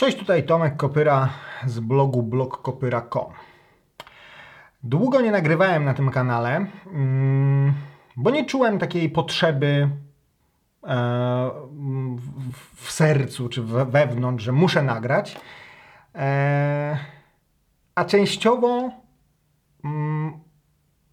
Cześć, 0.00 0.18
tutaj 0.18 0.42
Tomek 0.46 0.76
Kopyra 0.76 1.28
z 1.66 1.80
blogu 1.80 2.22
blogkopyra.com. 2.22 3.32
Długo 4.82 5.20
nie 5.20 5.30
nagrywałem 5.30 5.84
na 5.84 5.94
tym 5.94 6.10
kanale, 6.10 6.66
mm, 6.92 7.74
bo 8.16 8.30
nie 8.30 8.44
czułem 8.44 8.78
takiej 8.78 9.10
potrzeby 9.10 9.88
e, 10.84 11.50
w- 12.76 12.90
sercu 12.92 13.48
czy 13.48 13.62
we- 13.62 13.86
wewnątrz, 13.86 14.44
że 14.44 14.52
muszę 14.52 14.82
nagrać. 14.82 15.36
E, 16.14 16.98
A 17.94 18.04
częściowo 18.04 18.90
mm, 19.84 20.32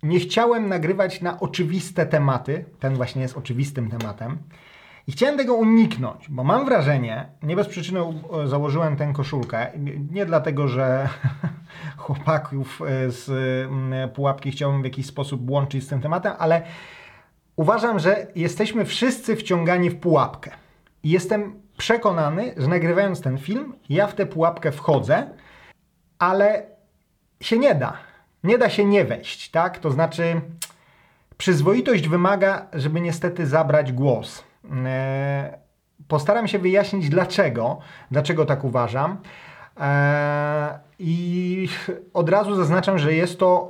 nie 0.03 0.19
chciałem 0.19 0.69
nagrywać 0.69 1.21
na 1.21 1.39
oczywiste 1.39 2.05
tematy. 2.05 2.65
Ten 2.79 2.95
właśnie 2.95 3.21
jest 3.21 3.37
oczywistym 3.37 3.89
tematem. 3.89 4.37
I 5.07 5.11
chciałem 5.11 5.37
tego 5.37 5.53
uniknąć, 5.55 6.29
bo 6.29 6.43
mam 6.43 6.65
wrażenie, 6.65 7.25
nie 7.43 7.55
bez 7.55 7.67
przyczyny 7.67 8.03
u- 8.03 8.47
założyłem 8.47 8.95
tę 8.97 9.13
koszulkę, 9.13 9.71
nie- 10.11 10.25
dlatego, 10.25 10.67
że 10.67 11.09
chłopaków 11.97 12.81
e, 12.81 13.11
z 13.11 13.29
pułapki 14.13 14.51
chciałbym 14.51 14.81
w 14.81 14.85
jakiś 14.85 15.05
sposób 15.05 15.49
łączyć 15.49 15.83
z 15.83 15.87
tym 15.87 16.01
tematem, 16.01 16.33
ale 16.39 16.61
uważam, 17.55 17.99
że 17.99 18.27
jesteśmy 18.35 18.85
wszyscy 18.85 19.35
wciągani 19.35 19.89
w 19.89 19.99
pułapkę. 19.99 20.51
I 21.03 21.09
jestem 21.09 21.61
przekonany, 21.77 22.53
że 22.57 22.67
nagrywając 22.67 23.21
ten 23.21 23.37
film, 23.37 23.73
ja 23.89 24.07
w 24.07 24.15
tę 24.15 24.25
pułapkę 24.25 24.71
wchodzę, 24.71 25.29
ale 26.19 26.63
się 27.41 27.57
nie 27.59 27.75
da. 27.75 27.93
Nie 28.43 28.57
da 28.57 28.69
się 28.69 28.85
nie 28.85 29.05
wejść, 29.05 29.51
tak? 29.51 29.79
To 29.79 29.91
znaczy, 29.91 30.41
przyzwoitość 31.37 32.07
wymaga, 32.07 32.67
żeby 32.73 33.01
niestety 33.01 33.45
zabrać 33.47 33.91
głos. 33.91 34.43
E, 34.85 35.67
Postaram 36.07 36.47
się 36.47 36.59
wyjaśnić 36.59 37.09
dlaczego, 37.09 37.79
dlaczego 38.11 38.45
tak 38.45 38.63
uważam. 38.63 39.17
E, 39.79 40.79
I 40.99 41.69
od 42.13 42.29
razu 42.29 42.55
zaznaczam, 42.55 42.97
że 42.97 43.13
jest 43.13 43.39
to 43.39 43.69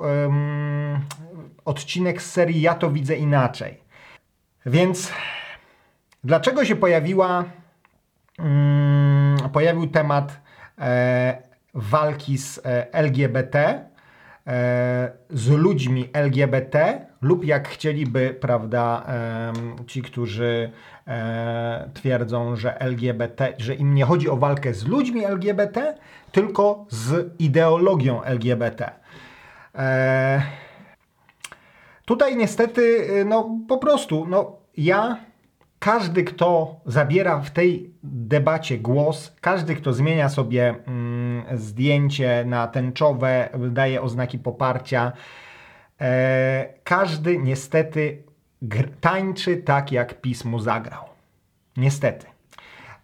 odcinek 1.66 2.22
z 2.22 2.32
serii 2.32 2.62
Ja 2.62 2.76
to 2.76 2.92
widzę 2.92 3.16
inaczej. 3.16 3.84
Więc 4.66 5.12
dlaczego 6.24 6.66
się 6.66 6.76
pojawiła, 6.76 7.44
mm, 8.40 9.50
pojawił 9.50 9.88
temat 9.88 10.42
e, 10.80 11.38
walki 11.74 12.38
z 12.38 12.62
LGBT, 12.92 13.86
z 15.30 15.50
ludźmi 15.50 16.10
LGBT, 16.14 17.06
lub 17.22 17.46
jak 17.46 17.68
chcieliby, 17.68 18.38
prawda, 18.42 19.06
ci, 19.88 20.02
którzy 20.02 20.72
e, 21.08 21.90
twierdzą, 21.94 22.56
że 22.56 22.80
LGBT, 22.80 23.54
że 23.58 23.76
im 23.76 23.94
nie 23.94 24.06
chodzi 24.06 24.30
o 24.30 24.38
walkę 24.38 24.74
z 24.74 24.86
ludźmi 24.86 25.26
LGBT, 25.26 25.98
tylko 26.32 26.86
z 26.90 27.34
ideologią 27.40 28.24
LGBT. 28.24 28.92
E, 29.76 30.42
Tutaj 32.08 32.38
niestety, 32.38 32.82
y, 32.82 33.26
no 33.26 33.60
po 33.68 33.78
prostu, 33.78 34.26
no 34.30 34.56
ja, 34.78 35.18
każdy 35.80 36.24
kto 36.24 36.76
zabiera 36.86 37.40
w 37.40 37.52
tej 37.52 37.94
debacie 38.04 38.78
głos, 38.78 39.36
każdy 39.42 39.76
kto 39.76 39.94
zmienia 39.94 40.30
sobie 40.30 40.76
mm, 40.88 41.44
zdjęcie 41.58 42.44
na 42.46 42.68
tęczowe, 42.68 43.50
daje 43.72 44.02
oznaki 44.02 44.40
poparcia, 44.40 45.12
e, 46.02 46.74
każdy 46.84 47.38
niestety 47.38 48.24
tańczy 49.02 49.58
tak 49.58 49.92
jak 49.92 50.22
PiS 50.22 50.46
mu 50.46 50.60
zagrał. 50.60 51.04
Niestety. 51.78 52.26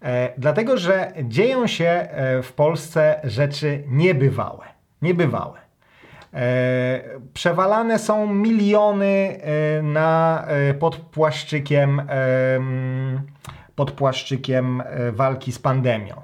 E, 0.01 0.33
dlatego, 0.37 0.77
że 0.77 1.11
dzieją 1.23 1.67
się 1.67 1.85
e, 1.85 2.41
w 2.41 2.53
Polsce 2.53 3.21
rzeczy 3.23 3.83
niebywałe. 3.87 4.65
Niebywałe. 5.01 5.63
E, 6.33 7.01
przewalane 7.33 7.99
są 7.99 8.33
miliony 8.33 9.05
e, 9.41 9.81
na, 9.81 10.43
e, 10.47 10.73
pod 10.73 10.95
płaszczykiem, 10.95 11.99
em, 11.99 13.21
pod 13.75 13.91
płaszczykiem 13.91 14.83
walki 15.11 15.51
z 15.51 15.59
pandemią. 15.59 16.21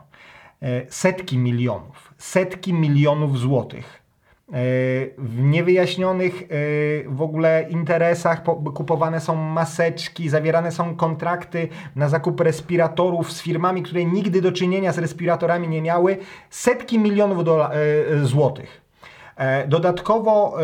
Setki 0.89 1.37
milionów, 1.37 2.13
setki 2.17 2.73
milionów 2.73 3.39
złotych. 3.39 3.98
E, 4.49 4.53
W 5.17 5.41
niewyjaśnionych 5.41 6.41
e, 6.41 6.45
w 7.09 7.21
ogóle 7.21 7.65
interesach 7.69 8.43
po- 8.43 8.55
kupowane 8.55 9.21
są 9.21 9.35
maseczki, 9.35 10.29
zawierane 10.29 10.71
są 10.71 10.95
kontrakty 10.95 11.67
na 11.95 12.09
zakup 12.09 12.39
respiratorów 12.39 13.31
z 13.31 13.41
firmami, 13.41 13.83
które 13.83 14.05
nigdy 14.05 14.41
do 14.41 14.51
czynienia 14.51 14.93
z 14.93 14.97
respiratorami 14.97 15.67
nie 15.67 15.81
miały. 15.81 16.17
Setki 16.49 16.99
milionów 16.99 17.47
e, 17.47 18.25
złotych. 18.25 18.78
E, 19.39 19.67
Dodatkowo 19.67 20.57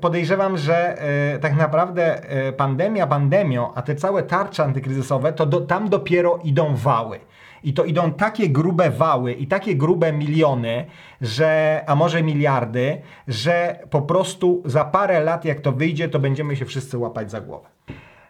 podejrzewam, 0.00 0.56
że 0.56 1.02
e, 1.02 1.38
tak 1.38 1.56
naprawdę 1.56 2.30
e, 2.30 2.52
pandemia 2.52 3.06
pandemią, 3.06 3.74
a 3.74 3.82
te 3.82 3.94
całe 3.94 4.22
tarcze 4.22 4.64
antykryzysowe, 4.64 5.32
to 5.32 5.46
do, 5.46 5.60
tam 5.60 5.88
dopiero 5.88 6.38
idą 6.44 6.74
wały. 6.76 7.20
I 7.64 7.74
to 7.74 7.84
idą 7.84 8.12
takie 8.12 8.48
grube 8.48 8.90
wały 8.90 9.32
i 9.32 9.46
takie 9.46 9.74
grube 9.74 10.12
miliony, 10.12 10.86
że, 11.20 11.82
a 11.86 11.94
może 11.94 12.22
miliardy, 12.22 13.00
że 13.28 13.78
po 13.90 14.02
prostu 14.02 14.62
za 14.64 14.84
parę 14.84 15.20
lat, 15.20 15.44
jak 15.44 15.60
to 15.60 15.72
wyjdzie, 15.72 16.08
to 16.08 16.18
będziemy 16.18 16.56
się 16.56 16.64
wszyscy 16.64 16.98
łapać 16.98 17.30
za 17.30 17.40
głowę. 17.40 17.68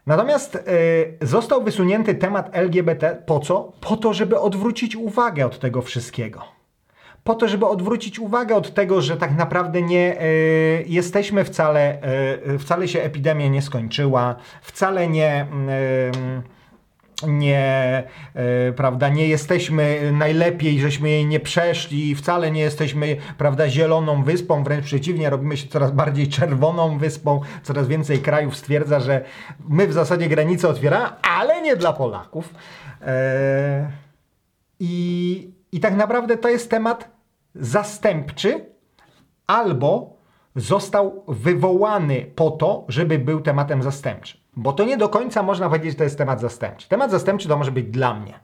Natomiast 0.07 0.55
y, 0.55 1.27
został 1.27 1.65
wysunięty 1.65 2.15
temat 2.15 2.51
LGBT 2.53 3.23
po 3.27 3.41
co? 3.41 3.73
Po 3.81 3.97
to, 3.97 4.15
żeby 4.15 4.41
odwrócić 4.41 4.97
uwagę 4.97 5.47
od 5.47 5.59
tego 5.59 5.83
wszystkiego 5.83 6.60
po 7.25 7.35
to, 7.35 7.49
żeby 7.49 7.67
odwrócić 7.67 8.19
uwagę 8.19 8.55
od 8.55 8.75
tego, 8.75 9.01
że 9.01 9.17
tak 9.17 9.37
naprawdę 9.37 9.83
nie 9.83 10.23
y, 10.23 10.85
jesteśmy 10.87 11.45
wcale, 11.45 11.99
y, 12.55 12.59
wcale 12.59 12.89
się 12.89 13.03
epidemia 13.03 13.49
nie 13.49 13.63
skończyła, 13.63 14.37
wcale 14.63 15.09
nie. 15.09 15.47
Y, 16.47 16.61
nie, 17.27 18.05
y, 18.69 18.73
prawda, 18.73 19.09
nie 19.09 19.29
jesteśmy 19.29 20.13
najlepiej, 20.13 20.81
żeśmy 20.81 21.09
jej 21.09 21.27
nie 21.27 21.41
przeszli, 21.41 22.15
wcale 22.15 22.51
nie 22.51 22.61
jesteśmy, 22.61 23.17
prawda, 23.39 23.69
zieloną 23.69 24.23
wyspą, 24.23 24.65
wręcz 24.65 24.85
przeciwnie, 24.85 25.31
robimy 25.31 25.57
się 25.57 25.69
coraz 25.69 25.91
bardziej 25.91 26.29
czerwoną 26.29 26.99
wyspą, 26.99 27.41
coraz 27.63 27.89
więcej 27.89 28.19
krajów 28.19 28.57
stwierdza, 28.57 29.01
że 29.01 29.25
my 29.69 29.87
w 29.87 29.93
zasadzie 29.93 30.29
granice 30.29 30.69
otwieramy, 30.69 31.07
ale 31.23 31.63
nie 31.63 31.77
dla 31.77 31.93
Polaków. 31.93 32.55
E, 33.03 33.91
i, 34.81 35.51
I 35.73 35.81
tak 35.81 35.97
naprawdę 35.97 36.37
to 36.37 36.49
jest 36.49 36.71
temat 36.71 37.11
zastępczy, 37.55 38.67
albo 39.47 40.17
został 40.57 41.25
wywołany 41.29 42.27
po 42.35 42.51
to, 42.51 42.85
żeby 42.89 43.19
był 43.19 43.41
tematem 43.41 43.83
zastępczym. 43.83 44.41
Bo 44.57 44.73
to 44.73 44.85
nie 44.85 44.97
do 44.97 45.09
końca 45.09 45.43
można 45.43 45.69
powiedzieć, 45.69 45.91
że 45.91 45.99
to 45.99 46.05
jest 46.05 46.19
temat 46.19 46.41
zastępczy. 46.41 46.89
Temat 46.89 47.11
zastępczy 47.11 47.49
to 47.49 47.57
może 47.57 47.73
być 47.73 47.87
dla 47.87 48.15
mnie, 48.15 48.41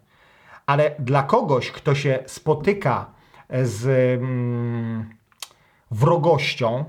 ale 0.66 0.94
dla 0.98 1.22
kogoś, 1.22 1.70
kto 1.70 1.94
się 1.94 2.18
spotyka 2.26 3.10
z 3.62 3.86
mm, 4.20 5.10
wrogością, 5.90 6.84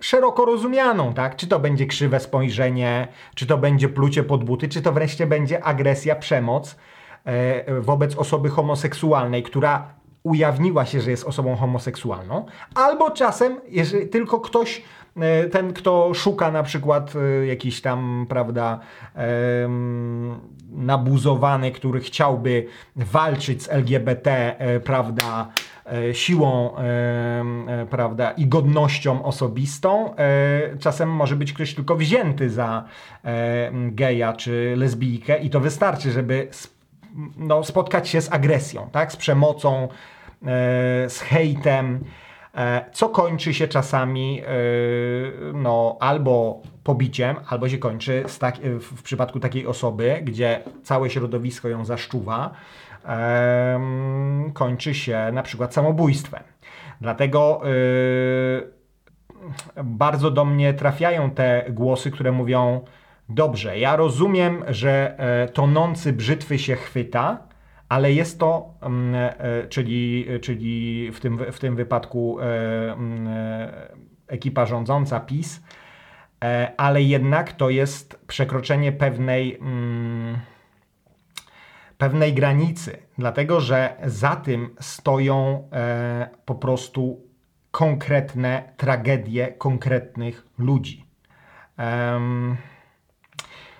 szeroko 0.00 0.44
rozumianą, 0.44 1.14
tak? 1.14 1.36
Czy 1.36 1.46
to 1.46 1.58
będzie 1.60 1.86
krzywe 1.86 2.20
spojrzenie, 2.20 3.08
czy 3.34 3.46
to 3.46 3.58
będzie 3.58 3.88
plucie 3.88 4.22
pod 4.22 4.44
buty, 4.44 4.68
czy 4.68 4.82
to 4.82 4.92
wreszcie 4.92 5.26
będzie 5.26 5.64
agresja, 5.64 6.16
przemoc 6.16 6.76
wobec 7.80 8.16
osoby 8.16 8.50
homoseksualnej, 8.50 9.42
która 9.42 9.94
ujawniła 10.22 10.86
się, 10.86 11.00
że 11.00 11.10
jest 11.10 11.24
osobą 11.24 11.56
homoseksualną, 11.56 12.46
albo 12.74 13.10
czasem, 13.10 13.60
jeżeli 13.68 14.08
tylko 14.08 14.40
ktoś, 14.40 14.82
e, 15.16 15.44
ten 15.44 15.72
kto 15.72 16.14
szuka 16.14 16.50
na 16.50 16.62
przykład 16.62 17.12
e, 17.16 17.46
jakiś 17.46 17.80
tam, 17.80 18.26
prawda, 18.28 18.80
nabuzowany, 20.70 21.72
który 21.72 22.00
chciałby 22.00 22.66
walczyć 22.96 23.62
z 23.62 23.68
LGBT, 23.68 24.58
e, 24.58 24.80
prawda, 24.80 25.48
e, 25.86 26.14
siłą, 26.14 26.76
e, 26.76 27.86
prawda, 27.90 28.30
i 28.30 28.46
godnością 28.46 29.24
osobistą. 29.24 30.16
E, 30.16 30.78
Czasem 30.78 31.10
może 31.10 31.36
być 31.36 31.52
ktoś 31.52 31.74
tylko 31.74 31.96
wzięty 31.96 32.50
za 32.50 32.84
e, 33.24 33.70
geja 33.74 34.32
czy 34.32 34.74
lesbijkę 34.76 35.38
i 35.38 35.50
to 35.50 35.60
wystarczy, 35.60 36.10
żeby 36.10 36.48
no, 37.36 37.64
spotkać 37.64 38.08
się 38.08 38.20
z 38.20 38.32
agresją, 38.32 38.88
tak, 38.92 39.12
z 39.12 39.16
przemocą, 39.16 39.82
e, 39.82 39.88
z 41.08 41.20
hejtem, 41.20 42.04
e, 42.54 42.84
co 42.92 43.08
kończy 43.08 43.54
się 43.54 43.68
czasami 43.68 44.40
e, 44.40 44.46
no, 45.52 45.96
albo 46.00 46.62
pobiciem, 46.84 47.36
albo 47.48 47.68
się 47.68 47.78
kończy 47.78 48.24
tak, 48.38 48.56
w, 48.58 49.02
przypadku 49.02 49.40
takiej 49.40 49.66
osoby, 49.66 50.20
gdzie 50.22 50.62
całe 50.82 51.10
środowisko 51.10 51.68
ją 51.68 51.84
zaszczuwa, 51.84 52.50
kończy 54.54 54.94
się 54.94 55.30
na 55.32 55.42
przykład 55.42 55.74
samobójstwem. 55.74 56.42
Dlatego 57.00 57.60
bardzo 59.84 60.30
do 60.30 60.44
mnie 60.44 60.74
trafiają 60.74 61.30
te 61.30 61.64
głosy, 61.70 62.10
które 62.10 62.32
mówią: 62.32 62.84
Dobrze, 63.28 63.78
ja 63.78 63.96
rozumiem, 63.96 64.64
że 64.68 65.18
e, 65.18 65.48
tonący 65.48 66.12
brzytwy 66.12 66.58
się 66.58 66.76
chwyta, 66.76 67.48
ale 67.88 68.12
jest 68.12 68.38
to, 68.38 68.74
mm, 68.82 69.14
e, 69.14 69.68
czyli, 69.68 70.26
czyli 70.42 71.10
w, 71.12 71.20
tym, 71.20 71.38
w 71.52 71.58
tym 71.58 71.76
wypadku 71.76 72.40
mm, 72.40 73.28
ekipa 74.26 74.66
rządząca 74.66 75.20
PiS, 75.20 75.62
ale 76.76 77.02
jednak 77.02 77.52
to 77.52 77.70
jest 77.70 78.20
przekroczenie 78.26 78.92
pewnej 78.92 79.58
pewnej 81.98 82.34
granicy, 82.34 82.98
dlatego 83.18 83.60
że 83.60 83.96
za 84.04 84.36
tym 84.36 84.74
stoją 84.80 85.68
e, 85.72 86.28
po 86.44 86.54
prostu 86.54 87.26
konkretne 87.70 88.72
tragedie 88.76 89.52
konkretnych 89.52 90.46
ludzi. 90.58 91.06
Um, 91.78 92.56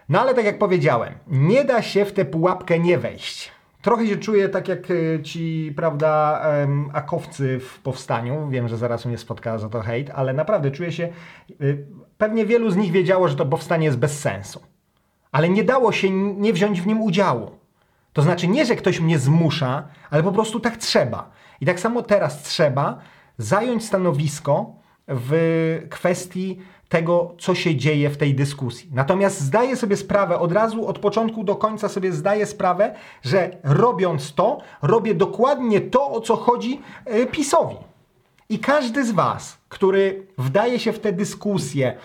no 0.08 0.20
ale 0.20 0.35
tak 0.35 0.44
jak 0.44 0.58
powiedziałem, 0.58 1.14
nie 1.26 1.64
da 1.64 1.82
się 1.82 2.05
w 2.05 2.12
tę 2.12 2.25
pułapkę 2.25 2.79
nie 2.79 2.99
wejść. 2.99 3.56
Trochę 3.82 4.06
się 4.06 4.17
czuję 4.17 4.49
tak 4.49 4.69
jak 4.69 4.91
e, 4.91 5.23
ci, 5.23 5.73
prawda, 5.76 6.43
akowcy 6.93 7.61
w 7.61 7.79
powstaniu. 7.79 8.49
Wiem, 8.49 8.69
że 8.69 8.76
zaraz 8.76 9.06
mnie 9.06 9.19
spotka 9.19 9.58
za 9.58 9.69
to 9.69 9.81
hejt, 9.81 10.11
ale 10.14 10.32
naprawdę 10.32 10.70
czuję 10.70 10.93
się. 10.93 11.08
Y, 11.61 11.87
pewnie 12.19 12.47
wielu 12.47 12.70
z 12.70 12.76
nich 12.76 12.93
wiedziało, 12.93 13.29
że 13.29 13.37
to 13.37 13.47
powstanie 13.47 13.87
jest 13.87 13.99
bez 13.99 14.20
sensu. 14.20 14.61
Ale 15.32 15.49
nie 15.49 15.64
dało 15.64 15.93
się 15.93 16.11
nie 16.11 16.52
wziąć 16.52 16.81
w 16.81 16.87
nim 16.87 17.02
udziału. 17.02 17.50
To 18.12 18.23
znaczy 18.23 18.49
nie, 18.49 18.67
że 18.67 18.76
ktoś 18.76 19.00
mnie 19.00 19.19
zmusza, 19.19 19.88
ale 20.11 20.23
po 20.23 20.32
prostu 20.32 20.61
tak 20.61 20.76
trzeba. 20.76 21.31
I 21.61 21.67
tak 21.67 21.81
samo 21.81 22.02
teraz 22.02 22.43
trzeba 22.43 22.99
zająć 23.38 23.85
stanowisko 23.85 24.75
w 25.09 25.32
kwestii 25.91 26.59
tego, 26.88 27.35
co 27.38 27.55
się 27.55 27.77
dzieje 27.77 28.11
w 28.11 28.17
tej 28.17 28.35
dyskusji. 28.35 28.88
Natomiast 28.93 29.41
zdaję 29.41 29.77
sobie 29.77 29.97
sprawę, 29.97 30.38
od 30.38 30.53
razu, 30.53 30.87
od 30.87 30.99
początku 30.99 31.44
do 31.44 31.56
końca 31.56 31.88
sobie 31.88 32.12
zdaję 32.12 32.47
sprawę, 32.47 32.94
że 33.23 33.56
robiąc 33.65 34.35
to, 34.35 34.59
robię 34.83 35.15
dokładnie 35.15 35.81
to, 35.81 36.11
o 36.11 36.21
co 36.21 36.37
chodzi 36.37 36.81
e, 37.05 37.27
PiSowi. 37.27 37.77
I 38.49 38.59
każdy 38.59 39.05
z 39.05 39.11
Was, 39.11 39.59
który 39.69 40.27
wdaje 40.38 40.79
się 40.79 40.93
w 40.93 40.99
tę 40.99 41.12
dyskusję, 41.12 41.97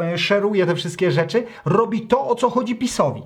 e, 0.00 0.12
e, 0.12 0.18
szeruje 0.18 0.66
te 0.66 0.74
wszystkie 0.74 1.10
rzeczy, 1.10 1.46
robi 1.64 2.06
to, 2.06 2.28
o 2.28 2.34
co 2.34 2.50
chodzi 2.50 2.76
PiSowi. 2.76 3.22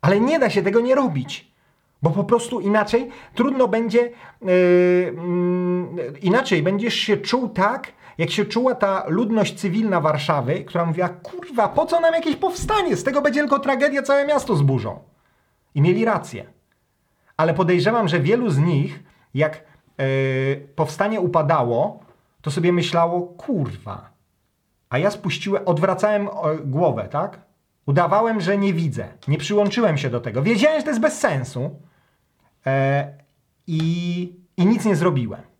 Ale 0.00 0.20
nie 0.20 0.38
da 0.38 0.50
się 0.50 0.62
tego 0.62 0.80
nie 0.80 0.94
robić. 0.94 1.54
Bo 2.02 2.10
po 2.10 2.24
prostu 2.24 2.60
inaczej 2.60 3.08
trudno 3.34 3.68
będzie, 3.68 4.10
yy, 4.42 5.14
inaczej 6.22 6.62
będziesz 6.62 6.94
się 6.94 7.16
czuł 7.16 7.48
tak, 7.48 7.92
jak 8.18 8.30
się 8.30 8.44
czuła 8.44 8.74
ta 8.74 9.04
ludność 9.06 9.54
cywilna 9.54 10.00
Warszawy, 10.00 10.64
która 10.64 10.84
mówiła, 10.84 11.08
kurwa, 11.08 11.68
po 11.68 11.86
co 11.86 12.00
nam 12.00 12.14
jakieś 12.14 12.36
powstanie? 12.36 12.96
Z 12.96 13.04
tego 13.04 13.22
będzie 13.22 13.40
tylko 13.40 13.58
tragedia, 13.58 14.02
całe 14.02 14.26
miasto 14.26 14.56
zburzą. 14.56 14.98
I 15.74 15.82
mieli 15.82 16.04
rację. 16.04 16.44
Ale 17.36 17.54
podejrzewam, 17.54 18.08
że 18.08 18.20
wielu 18.20 18.50
z 18.50 18.58
nich, 18.58 19.02
jak 19.34 19.64
yy, 19.98 20.68
powstanie 20.76 21.20
upadało, 21.20 22.00
to 22.42 22.50
sobie 22.50 22.72
myślało, 22.72 23.20
kurwa. 23.20 24.10
A 24.90 24.98
ja 24.98 25.10
spuściłem, 25.10 25.62
odwracałem 25.66 26.28
głowę, 26.64 27.08
tak? 27.10 27.40
Udawałem, 27.86 28.40
że 28.40 28.58
nie 28.58 28.72
widzę. 28.72 29.08
Nie 29.28 29.38
przyłączyłem 29.38 29.98
się 29.98 30.10
do 30.10 30.20
tego. 30.20 30.42
Wiedziałem, 30.42 30.78
że 30.78 30.82
to 30.84 30.90
jest 30.90 31.00
bez 31.00 31.18
sensu 31.18 31.80
e, 32.66 33.12
i, 33.66 34.32
i 34.56 34.66
nic 34.66 34.84
nie 34.84 34.96
zrobiłem. 34.96 35.53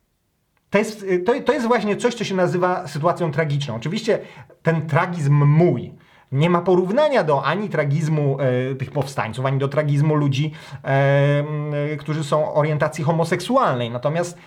To 0.74 0.78
jest, 0.78 1.06
to, 1.26 1.32
to 1.44 1.52
jest 1.52 1.66
właśnie 1.66 1.96
coś, 1.96 2.14
co 2.14 2.24
się 2.24 2.34
nazywa 2.34 2.88
sytuacją 2.88 3.32
tragiczną. 3.32 3.74
Oczywiście 3.74 4.18
ten 4.62 4.86
tragizm 4.86 5.44
mój 5.44 5.92
nie 6.32 6.50
ma 6.50 6.60
porównania 6.60 7.24
do 7.24 7.44
ani 7.44 7.68
tragizmu 7.68 8.38
e, 8.40 8.74
tych 8.74 8.90
powstańców, 8.90 9.46
ani 9.46 9.58
do 9.58 9.68
tragizmu 9.68 10.14
ludzi, 10.14 10.52
e, 10.84 11.96
którzy 11.96 12.24
są 12.24 12.54
orientacji 12.54 13.04
homoseksualnej. 13.04 13.90
Natomiast 13.90 14.38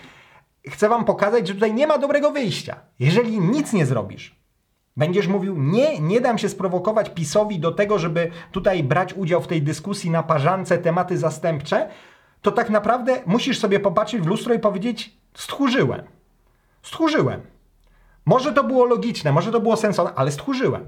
chcę 0.68 0.88
Wam 0.88 1.04
pokazać, 1.04 1.48
że 1.48 1.54
tutaj 1.54 1.74
nie 1.74 1.86
ma 1.86 1.98
dobrego 1.98 2.30
wyjścia. 2.30 2.76
Jeżeli 2.98 3.40
nic 3.40 3.72
nie 3.72 3.86
zrobisz, 3.86 4.38
Będziesz 4.96 5.26
mówił, 5.26 5.54
nie, 5.58 6.00
nie 6.00 6.20
dam 6.20 6.38
się 6.38 6.48
sprowokować 6.48 7.10
PiSowi 7.10 7.58
do 7.58 7.72
tego, 7.72 7.98
żeby 7.98 8.30
tutaj 8.52 8.82
brać 8.82 9.14
udział 9.14 9.42
w 9.42 9.46
tej 9.46 9.62
dyskusji 9.62 10.10
na 10.10 10.22
parzance 10.22 10.78
tematy 10.78 11.18
zastępcze, 11.18 11.88
to 12.42 12.52
tak 12.52 12.70
naprawdę 12.70 13.22
musisz 13.26 13.58
sobie 13.58 13.80
popatrzeć 13.80 14.22
w 14.22 14.26
lustro 14.26 14.54
i 14.54 14.58
powiedzieć, 14.58 15.18
stchórzyłem. 15.34 16.17
Stchórzyłem. 16.88 17.40
Może 18.26 18.52
to 18.52 18.64
było 18.64 18.84
logiczne, 18.84 19.32
może 19.32 19.52
to 19.52 19.60
było 19.60 19.76
sensowne, 19.76 20.12
ale 20.16 20.32
stchórzyłem. 20.32 20.86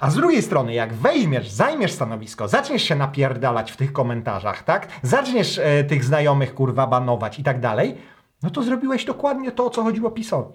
A 0.00 0.10
z 0.10 0.14
drugiej 0.14 0.42
strony, 0.42 0.74
jak 0.74 0.94
weźmiesz, 0.94 1.50
zajmiesz 1.50 1.92
stanowisko, 1.92 2.48
zaczniesz 2.48 2.82
się 2.82 2.94
napierdalać 2.94 3.72
w 3.72 3.76
tych 3.76 3.92
komentarzach, 3.92 4.62
tak? 4.62 4.88
Zaczniesz 5.02 5.58
e, 5.58 5.84
tych 5.84 6.04
znajomych 6.04 6.54
kurwa 6.54 6.86
banować 6.86 7.38
i 7.38 7.42
tak 7.42 7.60
dalej, 7.60 7.96
no 8.42 8.50
to 8.50 8.62
zrobiłeś 8.62 9.04
dokładnie 9.04 9.52
to, 9.52 9.66
o 9.66 9.70
co 9.70 9.82
chodziło 9.82 10.10
PiSowi. 10.10 10.54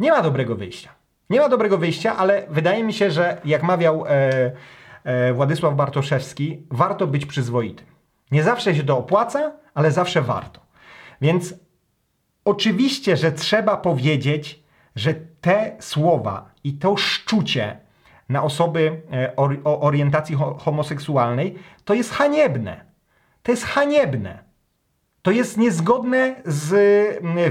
Nie 0.00 0.10
ma 0.10 0.22
dobrego 0.22 0.56
wyjścia. 0.56 0.90
Nie 1.30 1.40
ma 1.40 1.48
dobrego 1.48 1.78
wyjścia, 1.78 2.16
ale 2.16 2.46
wydaje 2.50 2.84
mi 2.84 2.92
się, 2.92 3.10
że 3.10 3.40
jak 3.44 3.62
mawiał 3.62 4.06
e, 4.06 4.52
e, 5.04 5.32
Władysław 5.32 5.74
Bartoszewski, 5.74 6.66
warto 6.70 7.06
być 7.06 7.26
przyzwoitym. 7.26 7.86
Nie 8.30 8.42
zawsze 8.42 8.74
się 8.74 8.82
to 8.82 8.98
opłaca, 8.98 9.52
ale 9.74 9.90
zawsze 9.90 10.22
warto. 10.22 10.60
Więc 11.20 11.54
oczywiście, 12.44 13.16
że 13.16 13.32
trzeba 13.32 13.76
powiedzieć, 13.76 14.62
że 14.96 15.14
te 15.40 15.76
słowa 15.80 16.50
i 16.64 16.72
to 16.72 16.96
szczucie 16.96 17.78
na 18.28 18.42
osoby 18.42 19.02
e, 19.12 19.36
o 19.64 19.80
orientacji 19.80 20.36
homoseksualnej 20.58 21.58
to 21.84 21.94
jest 21.94 22.12
haniebne. 22.12 22.84
To 23.42 23.52
jest 23.52 23.64
haniebne. 23.64 24.44
To 25.22 25.30
jest 25.30 25.56
niezgodne 25.56 26.34
z 26.44 26.74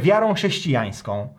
wiarą 0.02 0.34
chrześcijańską. 0.34 1.34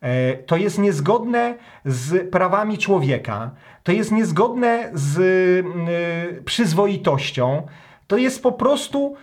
E, 0.00 0.34
to 0.36 0.56
jest 0.56 0.78
niezgodne 0.78 1.54
z 1.84 2.30
prawami 2.30 2.78
człowieka, 2.78 3.50
to 3.82 3.92
jest 3.92 4.12
niezgodne 4.12 4.90
z 4.94 5.18
e, 5.18 6.42
przyzwoitością, 6.42 7.66
to 8.06 8.16
jest 8.16 8.42
po 8.42 8.52
prostu, 8.52 9.16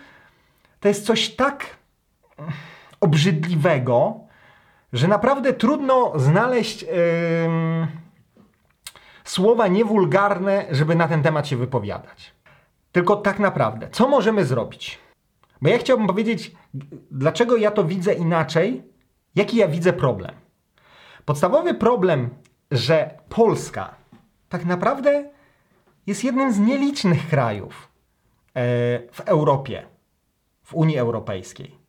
to 0.80 0.88
jest 0.88 1.06
coś 1.06 1.30
tak 1.30 1.66
obrzydliwego, 3.02 4.20
że 4.94 5.08
naprawdę 5.08 5.54
trudno 5.54 6.12
znaleźć 6.16 6.82
yy, 6.82 6.88
słowa 9.24 9.68
niewulgarne, 9.68 10.66
żeby 10.72 10.96
na 10.96 11.08
ten 11.08 11.24
temat 11.24 11.48
się 11.48 11.58
wypowiadać. 11.58 12.36
Tylko 12.92 13.16
tak 13.16 13.40
naprawdę, 13.40 13.90
co 13.92 14.08
możemy 14.08 14.46
zrobić? 14.46 15.00
Bo 15.62 15.70
ja 15.70 15.78
chciałbym 15.78 16.08
powiedzieć, 16.08 16.52
dlaczego 17.12 17.58
ja 17.58 17.72
to 17.72 17.84
widzę 17.84 18.14
inaczej, 18.14 18.84
jaki 19.36 19.58
ja 19.58 19.68
widzę 19.68 19.94
problem. 19.94 20.36
Podstawowy 21.26 21.74
problem, 21.74 22.30
że 22.72 23.18
Polska 23.30 23.96
tak 24.50 24.66
naprawdę 24.66 25.30
jest 26.08 26.24
jednym 26.24 26.54
z 26.54 26.60
nielicznych 26.60 27.30
krajów 27.30 27.92
e, 28.48 28.62
w 29.12 29.20
Europie, 29.26 29.86
w 30.64 30.76
Unii 30.76 30.98
Europejskiej, 30.98 31.80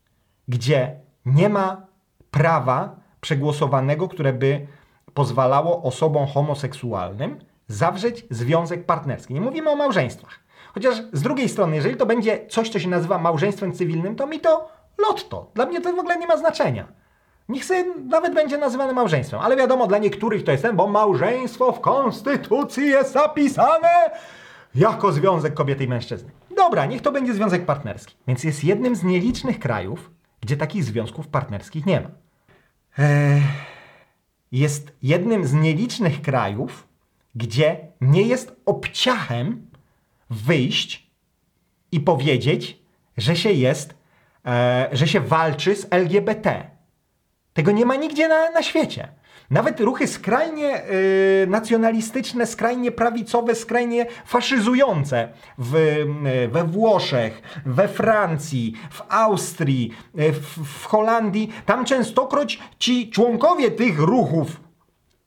gdzie 0.47 0.99
nie 1.27 1.49
ma 1.49 1.85
prawa 2.31 2.95
przegłosowanego, 3.21 4.07
które 4.07 4.33
by 4.33 4.67
pozwalało 5.13 5.83
osobom 5.83 6.27
homoseksualnym 6.27 7.39
zawrzeć 7.67 8.25
związek 8.29 8.85
partnerski. 8.85 9.33
Nie 9.33 9.41
mówimy 9.41 9.69
o 9.69 9.75
małżeństwach. 9.75 10.39
Chociaż 10.73 10.95
z 11.13 11.21
drugiej 11.21 11.49
strony, 11.49 11.75
jeżeli 11.75 11.95
to 11.95 12.05
będzie 12.05 12.47
coś, 12.49 12.69
co 12.69 12.79
się 12.79 12.89
nazywa 12.89 13.17
małżeństwem 13.17 13.73
cywilnym, 13.73 14.15
to 14.15 14.27
mi 14.27 14.39
to 14.39 14.69
lotto. 14.97 15.51
Dla 15.53 15.65
mnie 15.65 15.81
to 15.81 15.93
w 15.93 15.99
ogóle 15.99 16.17
nie 16.17 16.27
ma 16.27 16.37
znaczenia. 16.37 16.87
Niech 17.49 17.65
sobie 17.65 17.85
nawet 18.09 18.33
będzie 18.33 18.57
nazywane 18.57 18.93
małżeństwem, 18.93 19.39
ale 19.39 19.55
wiadomo, 19.55 19.87
dla 19.87 19.97
niektórych 19.97 20.43
to 20.43 20.51
jest 20.51 20.63
ten, 20.63 20.75
bo 20.75 20.87
małżeństwo 20.87 21.71
w 21.71 21.79
konstytucji 21.79 22.87
jest 22.87 23.13
zapisane 23.13 24.11
jako 24.75 25.11
związek 25.11 25.53
kobiety 25.53 25.83
i 25.83 25.87
mężczyzny. 25.87 26.31
Dobra, 26.55 26.85
niech 26.85 27.01
to 27.01 27.11
będzie 27.11 27.33
związek 27.33 27.65
partnerski. 27.65 28.15
Więc 28.27 28.43
jest 28.43 28.63
jednym 28.63 28.95
z 28.95 29.03
nielicznych 29.03 29.59
krajów, 29.59 30.11
gdzie 30.41 30.57
takich 30.57 30.83
związków 30.83 31.27
partnerskich 31.27 31.85
nie 31.85 32.01
ma. 32.01 32.09
Eee, 32.97 33.41
jest 34.51 34.91
jednym 35.01 35.47
z 35.47 35.53
nielicznych 35.53 36.21
krajów, 36.21 36.87
gdzie 37.35 37.87
nie 38.01 38.21
jest 38.21 38.55
obciachem 38.65 39.69
wyjść 40.29 41.11
i 41.91 41.99
powiedzieć, 41.99 42.79
że 43.17 43.35
się 43.35 43.51
jest, 43.51 43.95
e, 44.45 44.89
że 44.91 45.07
się 45.07 45.19
walczy 45.19 45.75
z 45.75 45.87
LGBT 45.89 46.77
tego 47.57 47.71
nie 47.71 47.85
ma 47.85 47.95
nigdzie 47.95 48.27
na, 48.27 48.51
na 48.51 48.63
świecie. 48.63 49.07
Nawet 49.49 49.79
ruchy 49.79 50.07
skrajnie 50.07 50.83
y, 51.43 51.47
nacjonalistyczne, 51.49 52.45
skrajnie 52.45 52.91
prawicowe, 52.91 53.55
skrajnie 53.55 54.05
faszyzujące 54.25 55.29
w, 55.57 55.75
y, 55.75 56.47
we 56.47 56.63
Włoszech, 56.63 57.41
we 57.65 57.87
Francji, 57.87 58.73
w 58.91 59.01
Austrii, 59.09 59.91
y, 60.19 60.31
w, 60.31 60.57
w 60.81 60.85
Holandii, 60.85 61.53
tam 61.65 61.85
częstokroć 61.85 62.59
ci 62.79 63.09
członkowie 63.09 63.71
tych 63.71 63.99
ruchów 63.99 64.61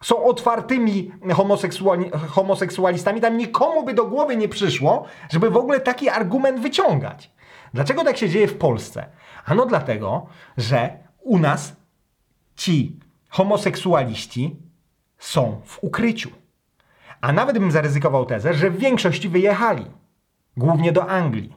są 0.03 0.25
otwartymi 0.25 1.13
homoseksuali 1.35 2.11
homoseksualistami, 2.29 3.21
tam 3.21 3.37
nikomu 3.37 3.85
by 3.85 3.95
do 3.95 4.07
głowy 4.07 4.37
nie 4.37 4.49
przyszło, 4.49 5.05
żeby 5.31 5.51
w 5.51 5.57
ogóle 5.57 5.81
taki 5.81 6.09
argument 6.09 6.61
wyciągać. 6.61 7.31
Dlaczego 7.75 8.05
tak 8.05 8.17
się 8.17 8.29
dzieje 8.29 8.49
w 8.49 8.59
Polsce? 8.59 9.07
Ano 9.45 9.67
dlatego, 9.67 10.27
że 10.57 10.99
u 11.23 11.39
nas 11.39 11.77
ci 12.57 13.01
homoseksualiści 13.31 14.57
są 15.19 15.61
w 15.65 15.79
ukryciu. 15.85 16.31
A 17.21 17.33
nawet 17.33 17.59
bym 17.59 17.71
zaryzykował 17.71 18.27
tezę, 18.27 18.55
że 18.55 18.71
w 18.71 18.79
większości 18.79 19.29
wyjechali, 19.29 19.87
głównie 20.57 20.93
do 20.93 21.07
Anglii. 21.07 21.57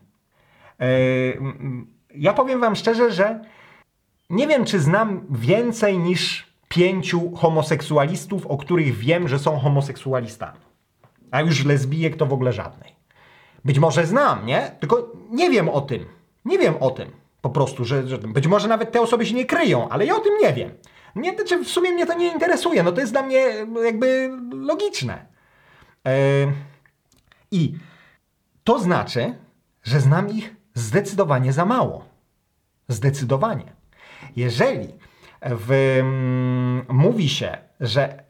Yy, 0.79 0.87
ja 2.15 2.33
powiem 2.33 2.59
Wam 2.59 2.75
szczerze, 2.75 3.11
że 3.11 3.39
nie 4.29 4.47
wiem, 4.47 4.65
czy 4.65 4.79
znam 4.79 5.25
więcej 5.29 5.97
niż 5.97 6.53
pięciu 6.69 7.35
homoseksualistów, 7.35 8.47
o 8.47 8.57
których 8.57 8.97
wiem, 8.97 9.27
że 9.27 9.39
są 9.39 9.59
homoseksualistami. 9.59 10.59
A 11.31 11.41
już 11.41 11.65
lesbijek 11.65 12.15
to 12.15 12.25
w 12.25 12.33
ogóle 12.33 12.53
żadnej. 12.53 12.95
Być 13.65 13.79
może 13.79 14.05
znam, 14.05 14.45
nie? 14.45 14.71
Tylko 14.79 15.11
nie 15.29 15.49
wiem 15.49 15.69
o 15.69 15.81
tym. 15.81 16.05
Nie 16.45 16.57
wiem 16.57 16.73
o 16.79 16.91
tym. 16.91 17.11
Po 17.41 17.49
prostu, 17.49 17.85
że, 17.85 18.07
że 18.07 18.17
być 18.17 18.47
może 18.47 18.67
nawet 18.67 18.91
te 18.91 19.01
osoby 19.01 19.25
się 19.25 19.35
nie 19.35 19.45
kryją, 19.45 19.89
ale 19.89 20.05
ja 20.05 20.15
o 20.15 20.19
tym 20.19 20.33
nie 20.41 20.53
wiem. 20.53 20.71
Nie, 21.15 21.35
znaczy 21.35 21.63
w 21.63 21.67
sumie 21.67 21.91
mnie 21.91 22.05
to 22.05 22.13
nie 22.13 22.33
interesuje. 22.33 22.83
No 22.83 22.91
to 22.91 23.01
jest 23.01 23.11
dla 23.11 23.21
mnie 23.21 23.45
jakby 23.85 24.29
logiczne. 24.51 25.25
Yy, 26.05 26.11
I 27.51 27.77
to 28.63 28.79
znaczy, 28.79 29.35
że 29.83 29.99
znam 29.99 30.29
ich 30.29 30.55
zdecydowanie 30.73 31.53
za 31.53 31.65
mało. 31.65 32.05
Zdecydowanie. 32.87 33.73
Jeżeli 34.35 34.87
w, 35.41 35.97
um, 35.99 36.85
mówi 36.89 37.29
się, 37.29 37.57
że 37.79 38.23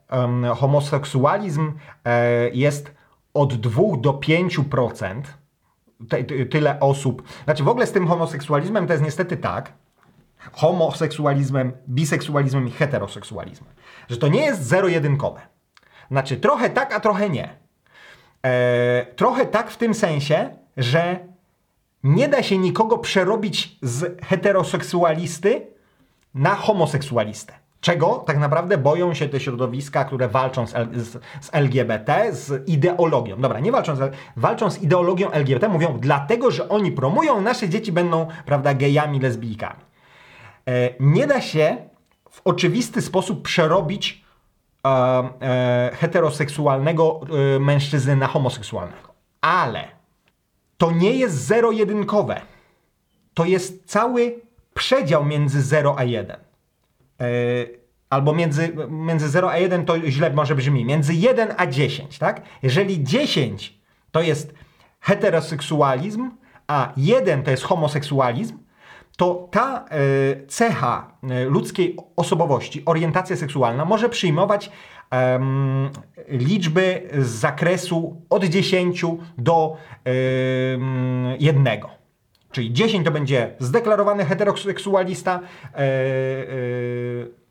homoseksualizm 0.56 1.72
e, 2.06 2.50
jest 2.50 2.92
od 3.34 3.54
2 3.54 3.82
do 3.98 4.12
5%, 4.14 5.22
te, 6.10 6.24
tyle 6.24 6.80
osób, 6.80 7.24
znaczy 7.44 7.64
w 7.64 7.68
ogóle 7.68 7.88
z 7.88 7.92
tym 7.92 8.08
homoseksualizmem 8.08 8.88
to 8.88 8.94
jest 8.94 9.06
niestety 9.06 9.38
tak, 9.38 9.74
homoseksualizmem, 10.52 11.72
biseksualizmem 11.90 12.68
i 12.68 12.72
heteroseksualizmem, 12.72 13.74
że 14.10 14.18
to 14.18 14.28
nie 14.28 14.42
jest 14.42 14.64
zero-jedynkowe. 14.64 15.42
Znaczy 16.12 16.38
trochę 16.38 16.70
tak, 16.70 16.94
a 16.94 17.00
trochę 17.00 17.30
nie. 17.30 17.50
E, 18.46 19.06
trochę 19.16 19.46
tak 19.46 19.72
w 19.72 19.78
tym 19.78 19.94
sensie, 19.94 20.50
że 20.78 21.20
nie 22.04 22.28
da 22.28 22.44
się 22.44 22.58
nikogo 22.58 22.98
przerobić 22.98 23.78
z 23.82 24.22
heteroseksualisty 24.26 25.68
na 26.34 26.56
homoseksualistę. 26.56 27.54
Czego 27.82 28.24
tak 28.28 28.40
naprawdę 28.40 28.78
boją 28.78 29.14
się 29.14 29.30
te 29.30 29.40
środowiska, 29.40 30.06
które 30.06 30.28
walczą 30.28 30.68
z, 30.68 30.72
z, 30.72 31.12
z, 31.42 31.50
LGBT, 31.52 32.34
z 32.34 32.70
ideologią. 32.70 33.42
Dobra, 33.42 33.60
nie 33.60 33.72
walczą 33.72 33.96
z, 33.96 34.16
walczą 34.36 34.70
z 34.70 34.82
ideologią 34.82 35.32
LGBT, 35.32 35.70
mówią 35.70 35.98
dlatego, 36.00 36.52
że 36.52 36.70
oni 36.70 36.92
promują, 36.92 37.42
nasze 37.42 37.70
dzieci 37.70 37.92
będą, 37.92 38.28
prawda, 38.46 38.74
gejami, 38.74 39.20
lesbijkami. 39.20 39.80
E, 40.68 40.90
nie 41.00 41.28
da 41.28 41.42
się 41.42 41.78
w 42.30 42.42
oczywisty 42.44 43.02
sposób 43.02 43.42
przerobić 43.42 44.24
e, 44.86 44.90
e, 44.90 45.92
heteroseksualnego 45.94 47.20
mężczyzny 47.60 48.16
na 48.16 48.28
homoseksualnego. 48.28 49.14
Ale 49.42 49.88
to 50.78 50.92
nie 50.92 51.12
jest 51.12 51.36
zero-jedynkowe. 51.36 52.42
To 53.34 53.46
jest 53.46 53.86
cały 53.86 54.42
przedział 54.74 55.26
między 55.26 55.62
0 55.62 55.96
a 56.00 56.04
1. 56.04 56.38
Yy, 57.20 57.26
e, 57.28 57.66
albo 58.10 58.34
między, 58.34 58.76
między 58.90 59.30
0 59.30 59.52
a 59.52 59.58
1 59.58 59.86
to 59.86 60.12
źle 60.12 60.34
może 60.34 60.56
brzmi. 60.56 60.86
Między 60.86 61.14
1 61.14 61.54
a 61.58 61.68
10, 61.68 62.18
tak? 62.18 62.42
Jeżeli 62.64 63.04
10 63.04 63.80
to 64.12 64.22
jest 64.22 64.54
heteroseksualizm, 65.00 66.32
a 66.68 66.94
1 66.98 67.44
to 67.44 67.52
jest 67.52 67.64
homoseksualizm, 67.64 68.58
to 69.18 69.48
ta 69.52 69.86
y, 69.86 70.48
cecha 70.48 71.18
y, 71.24 71.50
ludzkiej 71.50 71.98
osobowości, 72.16 72.84
orientacja 72.86 73.36
seksualna 73.36 73.86
może 73.86 74.10
przyjmować 74.10 74.72
liczby 76.28 77.10
z 77.18 77.28
zakresu 77.28 78.22
od 78.30 78.44
10 78.44 79.06
do 79.38 79.78
y, 80.08 80.80
1. 81.40 81.68
Czyli 82.54 82.74
10 82.74 83.06
to 83.06 83.12
będzie 83.12 83.56
zdeklarowany 83.60 84.26
heteroseksualista, 84.26 85.40
e, 85.74 85.78
e, 85.78 85.84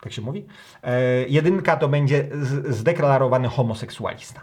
tak 0.03 0.13
się 0.13 0.23
mówi, 0.23 0.47
e, 0.83 1.29
jedynka 1.29 1.77
to 1.77 1.89
będzie 1.89 2.29
zdeklarowany 2.69 3.49
homoseksualista. 3.49 4.41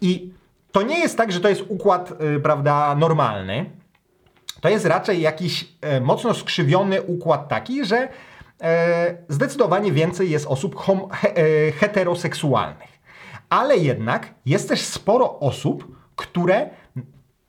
I 0.00 0.32
to 0.72 0.82
nie 0.82 0.98
jest 0.98 1.16
tak, 1.16 1.32
że 1.32 1.40
to 1.40 1.48
jest 1.48 1.64
układ, 1.68 2.12
e, 2.36 2.40
prawda, 2.40 2.94
normalny. 2.94 3.70
To 4.64 4.68
jest 4.68 4.86
raczej 4.86 5.20
jakiś 5.20 5.68
e, 5.80 6.00
mocno 6.00 6.34
skrzywiony 6.34 7.02
układ 7.02 7.48
taki, 7.48 7.84
że 7.84 8.08
e, 8.60 9.16
zdecydowanie 9.28 9.92
więcej 9.92 10.30
jest 10.30 10.46
osób 10.46 10.76
hom, 10.76 11.08
he, 11.10 11.32
heteroseksualnych. 11.72 12.88
Ale 13.48 13.76
jednak 13.76 14.34
jest 14.46 14.68
też 14.68 14.80
sporo 14.80 15.38
osób, 15.38 15.96
które 16.16 16.70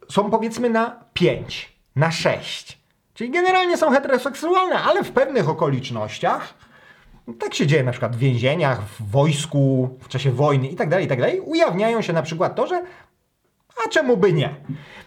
są 0.09 0.31
powiedzmy 0.31 0.69
na 0.69 1.03
5 1.13 1.79
na 1.95 2.11
6. 2.11 2.79
Czyli 3.13 3.31
generalnie 3.31 3.77
są 3.77 3.91
heteroseksualne, 3.91 4.75
ale 4.81 5.03
w 5.03 5.11
pewnych 5.11 5.49
okolicznościach, 5.49 6.53
tak 7.39 7.53
się 7.53 7.67
dzieje 7.67 7.83
na 7.83 7.91
przykład 7.91 8.15
w 8.15 8.19
więzieniach, 8.19 8.81
w 8.81 9.11
wojsku, 9.11 9.89
w 10.01 10.07
czasie 10.07 10.31
wojny 10.31 10.67
itd., 10.67 10.89
tak 10.91 11.01
itd., 11.01 11.31
tak 11.31 11.47
ujawniają 11.47 12.01
się 12.01 12.13
na 12.13 12.21
przykład 12.21 12.55
to, 12.55 12.67
że 12.67 12.83
a 13.85 13.89
czemu 13.89 14.17
by 14.17 14.33
nie? 14.33 14.55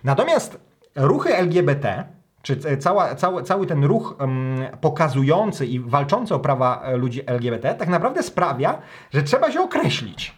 Natomiast 0.05 0.68
ruchy 0.97 1.37
LGBT, 1.37 2.05
czy 2.43 2.57
cała, 2.79 3.15
cały, 3.15 3.43
cały 3.43 3.67
ten 3.67 3.85
ruch 3.85 4.17
um, 4.21 4.67
pokazujący 4.81 5.67
i 5.67 5.81
walczący 5.81 6.35
o 6.35 6.39
prawa 6.39 6.83
e, 6.85 6.97
ludzi 6.97 7.23
LGBT, 7.27 7.75
tak 7.75 7.89
naprawdę 7.89 8.23
sprawia, 8.23 8.79
że 9.11 9.23
trzeba 9.23 9.53
się 9.53 9.61
określić. 9.61 10.35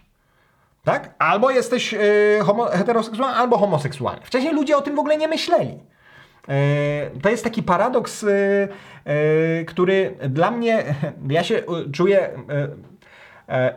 Tak? 0.85 1.15
Albo 1.19 1.51
jesteś 1.51 1.93
yy, 1.93 2.01
homo, 2.43 2.65
heteroseksualny, 2.65 3.37
albo 3.37 3.59
homoseksualny. 3.59 4.21
Wcześniej 4.25 4.55
ludzie 4.55 4.77
o 4.77 4.81
tym 4.81 4.97
w 4.97 4.99
ogóle 4.99 5.17
nie 5.17 5.29
myśleli. 5.29 5.79
E, 6.49 7.11
to 7.23 7.31
jest 7.31 7.45
taki 7.45 7.63
paradoks, 7.63 8.25
e, 8.25 8.29
e, 9.05 9.65
który 9.65 10.15
dla 10.29 10.51
mnie, 10.51 10.85
ja 11.29 11.45
się 11.45 11.63
czuję, 11.93 12.31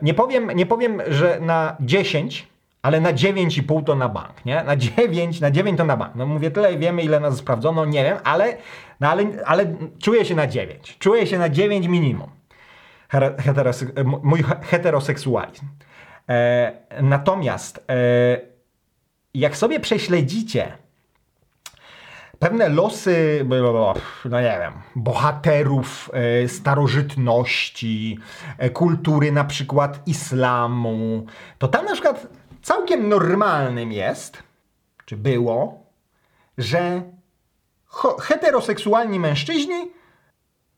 nie 0.02 0.14
powiem, 0.14 0.50
nie 0.54 0.66
powiem, 0.66 1.02
że 1.08 1.38
na 1.40 1.76
10, 1.80 2.48
ale 2.84 3.00
na 3.00 3.12
9,5 3.12 3.84
to 3.84 3.94
na 3.94 4.08
bank, 4.08 4.44
nie? 4.44 4.64
Na 4.64 4.76
9, 4.76 5.40
na 5.40 5.50
9 5.50 5.78
to 5.78 5.84
na 5.84 5.96
bank. 5.96 6.14
No 6.14 6.26
mówię, 6.26 6.50
tyle 6.50 6.78
wiemy, 6.78 7.02
ile 7.02 7.20
nas 7.20 7.36
sprawdzono, 7.36 7.84
nie 7.84 8.04
wiem, 8.04 8.18
ale, 8.24 8.56
no 9.00 9.08
ale, 9.08 9.24
ale 9.46 9.76
czuję 10.02 10.24
się 10.24 10.34
na 10.34 10.46
9. 10.46 10.96
Czuję 10.98 11.26
się 11.26 11.38
na 11.38 11.48
9 11.48 11.86
minimum. 11.86 12.30
Heterose 13.38 13.86
mój 14.22 14.44
heteroseksualizm. 14.62 15.66
E, 16.28 16.72
natomiast 17.02 17.84
e, 17.88 18.40
jak 19.34 19.56
sobie 19.56 19.80
prześledzicie 19.80 20.72
pewne 22.38 22.68
losy, 22.68 23.46
no 24.24 24.40
nie 24.40 24.58
wiem, 24.60 24.72
bohaterów 24.96 26.10
e, 26.12 26.48
starożytności, 26.48 28.18
e, 28.58 28.70
kultury 28.70 29.32
na 29.32 29.44
przykład 29.44 30.00
islamu, 30.06 31.26
to 31.58 31.68
tam 31.68 31.84
na 31.84 31.92
przykład 31.92 32.26
całkiem 32.64 33.08
normalnym 33.08 33.92
jest, 33.92 34.42
czy 35.04 35.16
było, 35.16 35.84
że 36.58 37.02
heteroseksualni 38.20 39.20
mężczyźni 39.20 39.90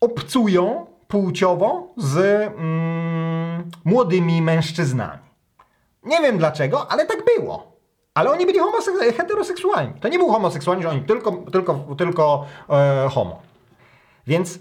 obcują 0.01 0.87
płciowo 1.09 1.95
z 1.97 2.17
mm, 2.17 3.71
młodymi 3.85 4.43
mężczyznami. 4.43 5.23
Nie 6.03 6.21
wiem 6.21 6.39
dlaczego, 6.39 6.91
ale 6.91 7.07
tak 7.07 7.25
było. 7.37 7.77
Ale 8.15 8.31
oni 8.31 8.47
byli 8.47 8.59
heteroseksualni. 9.17 10.01
To 10.01 10.09
nie 10.09 10.19
był 10.19 10.29
homoseksualni, 10.33 10.83
że 10.83 10.91
oni 10.91 11.03
tylko, 11.03 11.33
tylko, 11.33 11.75
tylko 11.99 12.47
e, 12.71 13.09
homo. 13.09 13.43
Więc 14.27 14.59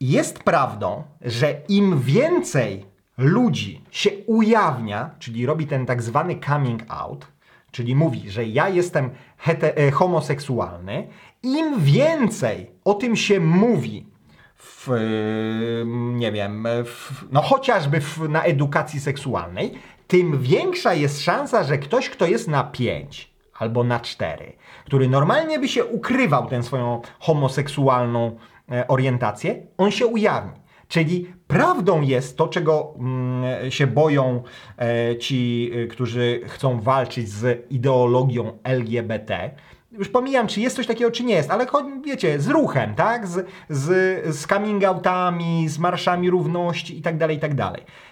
jest 0.00 0.38
prawdą, 0.38 1.02
że 1.20 1.60
im 1.68 2.00
więcej 2.00 2.89
ludzi 3.20 3.84
się 3.90 4.10
ujawnia, 4.26 5.10
czyli 5.18 5.46
robi 5.46 5.66
ten 5.66 5.86
tak 5.86 6.02
zwany 6.02 6.36
coming 6.46 6.82
out, 6.88 7.26
czyli 7.70 7.96
mówi, 7.96 8.30
że 8.30 8.44
ja 8.44 8.68
jestem 8.68 9.10
e, 9.46 9.90
homoseksualny, 9.90 11.08
im 11.42 11.80
więcej 11.80 12.70
o 12.84 12.94
tym 12.94 13.16
się 13.16 13.40
mówi 13.40 14.06
w, 14.56 14.88
nie 16.14 16.32
wiem, 16.32 16.66
w, 16.84 17.24
no 17.32 17.42
chociażby 17.42 18.00
w, 18.00 18.28
na 18.28 18.42
edukacji 18.42 19.00
seksualnej, 19.00 19.72
tym 20.06 20.42
większa 20.42 20.94
jest 20.94 21.22
szansa, 21.22 21.64
że 21.64 21.78
ktoś, 21.78 22.10
kto 22.10 22.26
jest 22.26 22.48
na 22.48 22.64
5 22.64 23.30
albo 23.58 23.84
na 23.84 24.00
4, 24.00 24.52
który 24.84 25.08
normalnie 25.08 25.58
by 25.58 25.68
się 25.68 25.84
ukrywał 25.84 26.46
tę 26.46 26.62
swoją 26.62 27.02
homoseksualną 27.18 28.36
e, 28.70 28.88
orientację, 28.88 29.66
on 29.78 29.90
się 29.90 30.06
ujawni. 30.06 30.60
Czyli 30.88 31.32
prawdą 31.50 32.00
jest 32.00 32.36
to, 32.36 32.48
czego 32.48 32.94
mm, 32.98 33.70
się 33.70 33.86
boją 33.86 34.42
e, 34.78 35.16
ci, 35.18 35.70
e, 35.74 35.86
którzy 35.86 36.40
chcą 36.46 36.80
walczyć 36.80 37.28
z 37.28 37.66
ideologią 37.70 38.58
LGBT. 38.64 39.50
Już 39.92 40.08
pomijam, 40.08 40.46
czy 40.46 40.60
jest 40.60 40.76
coś 40.76 40.86
takiego, 40.86 41.10
czy 41.10 41.24
nie 41.24 41.34
jest, 41.34 41.50
ale 41.50 41.66
wiecie, 42.04 42.40
z 42.40 42.48
ruchem, 42.48 42.94
tak? 42.94 43.26
Z, 43.26 43.46
z, 43.68 43.86
z 44.36 44.46
coming 44.46 44.84
outami, 44.84 45.68
z 45.68 45.78
marszami 45.78 46.30
równości 46.30 46.98
i 46.98 47.02
tak 47.02 47.18
dalej, 47.18 47.36
i 47.36 47.40
tak. 47.40 47.54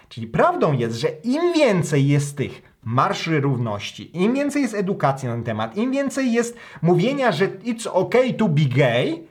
Czyli 0.09 0.27
prawdą 0.27 0.73
jest, 0.73 0.97
że 0.97 1.09
im 1.09 1.53
więcej 1.53 2.09
jest 2.09 2.37
tych 2.37 2.63
marszy 2.83 3.41
równości, 3.41 4.23
im 4.23 4.35
więcej 4.35 4.63
jest 4.63 4.75
edukacji 4.75 5.29
na 5.29 5.35
ten 5.35 5.45
temat, 5.45 5.77
im 5.77 5.93
więcej 5.93 6.33
jest 6.33 6.57
mówienia, 6.83 7.33
że 7.33 7.49
it's 7.49 7.89
okay 7.89 8.35
to 8.35 8.49
be 8.49 8.65
gay, 8.77 9.28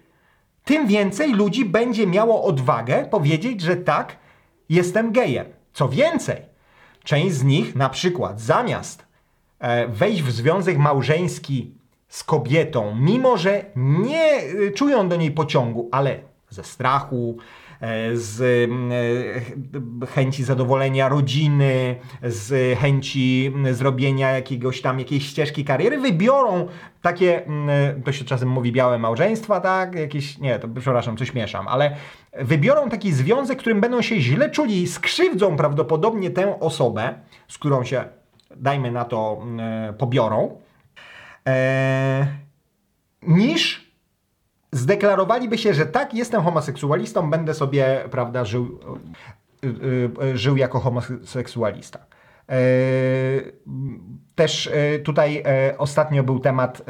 tym 0.68 0.88
więcej 0.88 1.34
ludzi 1.34 1.66
będzie 1.66 2.08
miało 2.08 2.44
odwagę 2.44 3.06
powiedzieć, 3.12 3.62
że 3.62 3.76
tak, 3.76 4.18
jestem 4.70 5.12
gejem. 5.12 5.46
Co 5.74 5.90
więcej, 5.90 6.42
część 7.04 7.36
z 7.36 7.44
nich 7.44 7.76
na 7.76 7.90
przykład 7.90 8.42
zamiast 8.42 9.06
e, 9.60 9.88
wejść 9.88 10.24
w 10.24 10.32
związek 10.32 10.78
małżeński 10.78 11.72
z 12.08 12.24
kobietą, 12.24 12.96
mimo 12.96 13.38
że 13.38 13.66
nie 13.76 14.32
e, 14.34 14.72
czują 14.72 15.10
do 15.10 15.16
niej 15.16 15.32
pociągu, 15.32 15.90
ale 15.92 16.20
ze 16.50 16.64
strachu, 16.64 17.38
z 18.14 18.42
e, 20.02 20.06
chęci 20.08 20.44
zadowolenia 20.44 21.10
rodziny, 21.10 21.96
z 22.24 22.80
chęci 22.80 23.54
zrobienia 23.72 24.32
jakiegoś 24.32 24.82
tam, 24.82 25.00
jakiejś 25.00 25.26
ścieżki 25.26 25.66
kariery, 25.66 25.98
wybiorą 25.98 26.68
takie, 27.02 27.46
to 28.06 28.12
się 28.12 28.26
czasem 28.26 28.50
mówi 28.50 28.72
białe 28.72 28.98
małżeństwa, 28.98 29.62
tak? 29.62 29.96
Jakieś, 29.96 30.38
nie, 30.38 30.60
to 30.60 30.68
przepraszam, 30.68 31.18
coś 31.18 31.34
mieszam, 31.34 31.68
ale 31.68 31.96
wybiorą 32.34 32.90
taki 32.90 33.14
związek, 33.14 33.60
którym 33.60 33.82
będą 33.82 34.02
się 34.02 34.22
źle 34.22 34.50
czuli 34.50 34.82
i 34.82 34.88
skrzywdzą 34.88 35.56
prawdopodobnie 35.56 36.30
tę 36.30 36.60
osobę, 36.60 37.14
z 37.48 37.58
którą 37.58 37.84
się, 37.84 38.04
dajmy 38.56 38.92
na 38.92 39.06
to, 39.06 39.46
pobiorą, 39.98 40.58
e, 41.48 42.28
niż 43.22 43.87
zdeklarowaliby 44.72 45.58
się, 45.58 45.74
że 45.74 45.86
tak, 45.86 46.14
jestem 46.14 46.42
homoseksualistą, 46.42 47.30
będę 47.30 47.54
sobie, 47.54 48.04
prawda, 48.12 48.46
żył, 48.46 48.80
y, 49.64 49.68
y, 49.68 50.10
y, 50.24 50.38
żył 50.38 50.58
jako 50.58 50.80
homoseksualista. 50.80 52.00
Też 54.36 54.70
tutaj 55.04 55.44
ostatnio 55.78 56.24
był 56.24 56.40
temat 56.40 56.82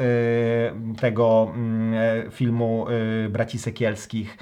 tego 1.00 1.52
mm, 1.54 2.30
filmu 2.30 2.86
braci 3.30 3.58
Sekielskich, 3.58 4.38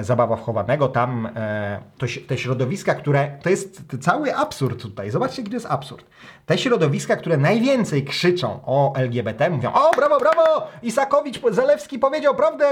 zabawa 0.00 0.36
wchowanego, 0.36 0.88
tam 0.88 1.28
e, 1.36 1.80
to, 1.98 2.06
te 2.26 2.38
środowiska, 2.38 2.94
które, 2.94 3.38
to 3.42 3.50
jest 3.50 3.82
cały 4.00 4.34
absurd 4.36 4.82
tutaj, 4.82 5.10
zobaczcie, 5.10 5.42
gdzie 5.42 5.56
jest 5.56 5.66
absurd. 5.66 6.06
Te 6.46 6.58
środowiska, 6.58 7.16
które 7.16 7.36
najwięcej 7.36 8.04
krzyczą 8.04 8.60
o 8.66 8.94
LGBT, 8.96 9.50
mówią, 9.50 9.72
o 9.72 9.90
brawo, 9.96 10.18
brawo, 10.20 10.68
Isakowicz, 10.82 11.40
Zalewski 11.50 11.98
powiedział 11.98 12.34
prawdę, 12.34 12.66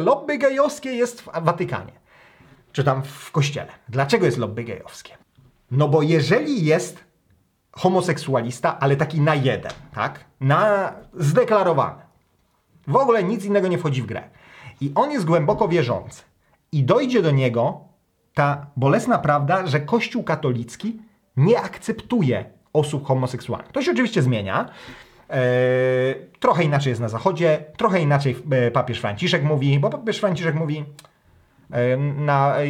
lobby 0.00 0.38
gejowskie 0.38 0.90
jest 0.90 1.22
w 1.22 1.28
Watykanie, 1.42 1.92
czy 2.72 2.84
tam 2.84 3.02
w 3.02 3.32
kościele. 3.32 3.72
Dlaczego 3.88 4.26
jest 4.26 4.38
lobby 4.38 4.64
gejowskie? 4.64 5.16
No 5.70 5.88
bo 5.88 6.02
jeżeli 6.02 6.64
jest 6.64 7.04
homoseksualista, 7.72 8.78
ale 8.80 8.96
taki 8.96 9.20
na 9.20 9.34
jeden, 9.34 9.72
tak? 9.94 10.24
Na 10.40 10.92
zdeklarowany. 11.14 12.02
W 12.86 12.96
ogóle 12.96 13.24
nic 13.24 13.44
innego 13.44 13.68
nie 13.68 13.78
wchodzi 13.78 14.02
w 14.02 14.06
grę. 14.06 14.22
I 14.80 14.92
on 14.94 15.10
jest 15.10 15.24
głęboko 15.24 15.68
wierzący 15.68 16.22
i 16.72 16.84
dojdzie 16.84 17.22
do 17.22 17.30
niego 17.30 17.80
ta 18.34 18.66
bolesna 18.76 19.18
prawda, 19.18 19.66
że 19.66 19.80
Kościół 19.80 20.22
katolicki 20.22 20.98
nie 21.36 21.60
akceptuje 21.60 22.44
osób 22.72 23.06
homoseksualnych. 23.06 23.72
To 23.72 23.82
się 23.82 23.90
oczywiście 23.90 24.22
zmienia. 24.22 24.68
Eee, 25.28 26.14
trochę 26.40 26.64
inaczej 26.64 26.90
jest 26.90 27.00
na 27.00 27.08
Zachodzie, 27.08 27.64
trochę 27.76 28.00
inaczej 28.00 28.36
e, 28.50 28.70
papież 28.70 29.00
Franciszek 29.00 29.44
mówi, 29.44 29.78
bo 29.78 29.90
papież 29.90 30.18
Franciszek 30.18 30.54
mówi 30.54 30.84
e, 31.70 31.96
na 31.96 32.56
e, 32.56 32.66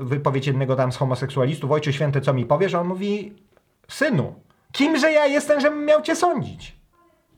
wypowiedź 0.00 0.46
jednego 0.46 0.76
tam 0.76 0.92
z 0.92 0.96
homoseksualistów, 0.96 1.70
Ojcze 1.70 1.92
Święty, 1.92 2.20
co 2.20 2.34
mi 2.34 2.46
powiesz? 2.46 2.74
On 2.74 2.86
mówi, 2.86 3.32
synu, 3.88 4.34
kimże 4.72 5.12
ja 5.12 5.26
jestem, 5.26 5.60
żebym 5.60 5.84
miał 5.84 6.02
cię 6.02 6.16
sądzić? 6.16 6.76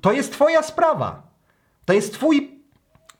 To 0.01 0.13
jest 0.13 0.33
twoja 0.33 0.63
sprawa. 0.63 1.23
To 1.85 1.93
jest 1.93 2.15
twój, 2.15 2.61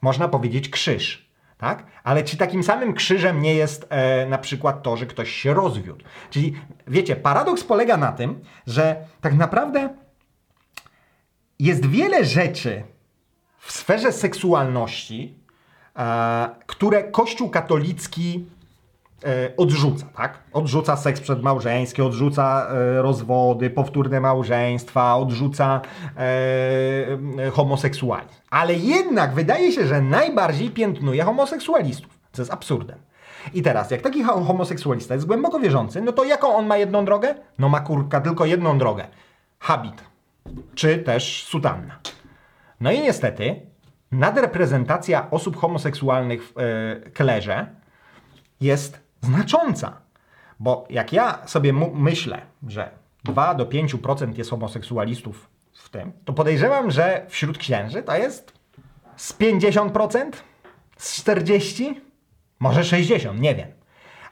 można 0.01 0.29
powiedzieć, 0.29 0.69
krzyż 0.69 1.30
tak? 1.61 1.87
Ale 2.05 2.23
czy 2.23 2.37
takim 2.37 2.63
samym 2.63 2.95
krzyżem 2.95 3.43
nie 3.43 3.55
jest 3.55 3.87
e, 3.89 4.27
na 4.27 4.39
przykład 4.39 4.83
to, 4.83 4.97
że 4.97 5.07
ktoś 5.07 5.31
się 5.31 5.55
rozwiódł? 5.55 6.05
Czyli 6.31 6.55
wiecie, 6.87 7.17
paradoks 7.17 7.65
polega 7.65 7.97
na 7.97 8.13
tym, 8.13 8.41
że 8.67 8.97
tak 9.21 9.35
naprawdę 9.35 9.89
jest 11.59 11.87
wiele 11.87 12.25
rzeczy 12.25 12.83
w 13.59 13.73
sferze 13.73 14.13
seksualności, 14.13 15.39
e, 15.97 16.51
które 16.67 17.05
Kościół 17.05 17.51
katolicki 17.51 18.47
odrzuca, 19.57 20.07
tak? 20.17 20.39
Odrzuca 20.53 20.97
seks 20.97 21.21
przedmałżeński, 21.21 22.03
odrzuca 22.03 22.67
e, 22.71 23.03
rozwody, 23.03 23.71
powtórne 23.71 24.21
małżeństwa, 24.21 25.17
odrzuca 25.17 25.81
e, 26.17 27.51
homoseksualizm. 27.51 28.41
Ale 28.51 28.75
jednak 28.75 29.35
wydaje 29.35 29.73
się, 29.73 29.87
że 29.87 30.01
najbardziej 30.01 30.71
piętnuje 30.71 31.25
homoseksualistów, 31.25 32.19
co 32.33 32.43
jest 32.43 32.53
absurdem. 32.53 32.99
I 33.55 33.63
teraz, 33.63 33.91
jak 33.91 34.03
taki 34.03 34.23
homoseksualista 34.23 35.15
jest 35.15 35.27
głęboko 35.27 35.61
wierzący, 35.61 36.01
no 36.01 36.13
to 36.13 36.25
jaką 36.25 36.57
on 36.57 36.67
ma 36.67 36.77
jedną 36.77 37.05
drogę? 37.05 37.35
No 37.59 37.69
ma 37.69 37.81
kurka 37.81 38.21
tylko 38.21 38.47
jedną 38.47 38.79
drogę. 38.79 39.07
Habit. 39.59 40.05
Czy 40.75 40.99
też 40.99 41.45
sutanna. 41.49 41.99
No 42.81 42.93
i 42.93 43.01
niestety 43.01 43.61
nadreprezentacja 44.13 45.31
osób 45.31 45.57
homoseksualnych 45.57 46.43
w 46.45 46.59
e, 46.59 47.11
klerze 47.11 47.67
jest 48.61 49.10
znacząca. 49.21 50.01
Bo 50.61 50.87
jak 50.91 51.13
ja 51.13 51.47
sobie 51.47 51.73
myślę, 51.95 52.43
że 52.69 52.91
2 53.25 53.55
do 53.55 53.67
5% 53.67 54.39
jest 54.39 54.51
homoseksualistów 54.51 55.51
w 55.73 55.89
tym, 55.89 56.13
to 56.25 56.33
podejrzewam, 56.33 56.91
że 56.91 57.27
wśród 57.29 57.59
księży 57.59 58.03
to 58.03 58.17
jest 58.17 58.53
z 59.17 59.33
50%, 59.39 60.31
z 60.97 61.25
40%, 61.25 61.95
może 62.61 62.81
60%, 62.81 63.41
nie 63.41 63.55
wiem. 63.55 63.69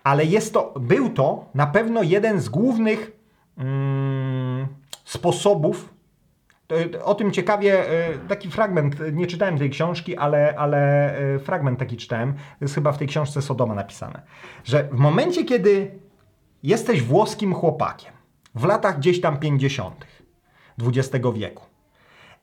Ale 0.05 0.24
jest 0.24 0.53
to, 0.53 0.74
był 0.81 1.11
to 1.11 1.44
na 1.55 1.66
pewno 1.66 2.03
jeden 2.03 2.40
z 2.40 2.48
głównych 2.48 3.12
mm, 3.59 4.66
sposobów 5.05 5.94
o 7.04 7.14
tym 7.14 7.33
ciekawie, 7.33 7.90
e, 7.90 8.18
taki 8.28 8.50
fragment, 8.50 8.96
nie 9.12 9.26
czytałem 9.26 9.59
tej 9.59 9.70
książki, 9.70 10.16
ale, 10.16 10.54
ale 10.59 11.12
e, 11.18 11.38
fragment 11.38 11.78
taki 11.78 11.96
czytałem, 11.96 12.35
jest 12.61 12.74
chyba 12.74 12.92
w 12.92 12.98
tej 12.98 13.09
książce 13.09 13.42
Sodoma 13.42 13.74
napisane, 13.74 14.22
że 14.64 14.88
w 14.92 14.98
momencie, 14.98 15.44
kiedy 15.44 15.90
jesteś 16.62 17.02
włoskim 17.02 17.54
chłopakiem, 17.54 18.12
w 18.54 18.64
latach 18.64 18.98
gdzieś 18.98 19.20
tam 19.20 19.38
50. 19.38 20.07
XX 20.83 21.26
wieku, 21.35 21.64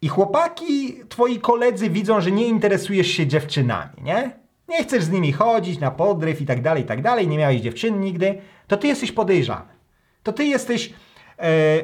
i 0.01 0.07
chłopaki, 0.07 0.93
twoi 1.09 1.39
koledzy 1.39 1.89
widzą, 1.89 2.21
że 2.21 2.31
nie 2.31 2.47
interesujesz 2.47 3.07
się 3.07 3.27
dziewczynami, 3.27 4.03
nie? 4.03 4.31
Nie 4.69 4.83
chcesz 4.83 5.03
z 5.03 5.09
nimi 5.09 5.31
chodzić 5.31 5.79
na 5.79 5.91
podryw 5.91 6.41
i 6.41 6.45
tak 6.45 6.61
dalej, 6.61 6.83
i 6.83 6.85
tak 6.85 7.01
dalej, 7.01 7.27
nie 7.27 7.38
miałeś 7.38 7.61
dziewczyn 7.61 7.99
nigdy, 7.99 8.41
to 8.67 8.77
ty 8.77 8.88
jesteś 8.88 9.11
podejrzany. 9.11 9.75
To 10.23 10.33
ty 10.33 10.45
jesteś 10.45 10.93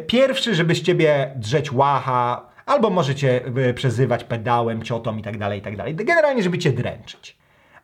pierwszy, 0.08 0.56
żeby 0.56 0.76
z 0.76 0.82
ciebie 0.82 1.34
drzeć 1.36 1.72
łacha, 1.72 2.52
albo 2.66 2.90
możecie 2.90 3.46
e, 3.46 3.74
przezywać 3.74 4.24
pedałem, 4.24 4.84
ciotą 4.84 5.18
i 5.18 5.22
tak 5.22 5.38
dalej, 5.38 5.60
i 5.60 5.62
tak 5.62 5.78
dalej. 5.78 5.96
Generalnie, 5.96 6.44
żeby 6.44 6.58
cię 6.58 6.72
dręczyć. 6.72 7.38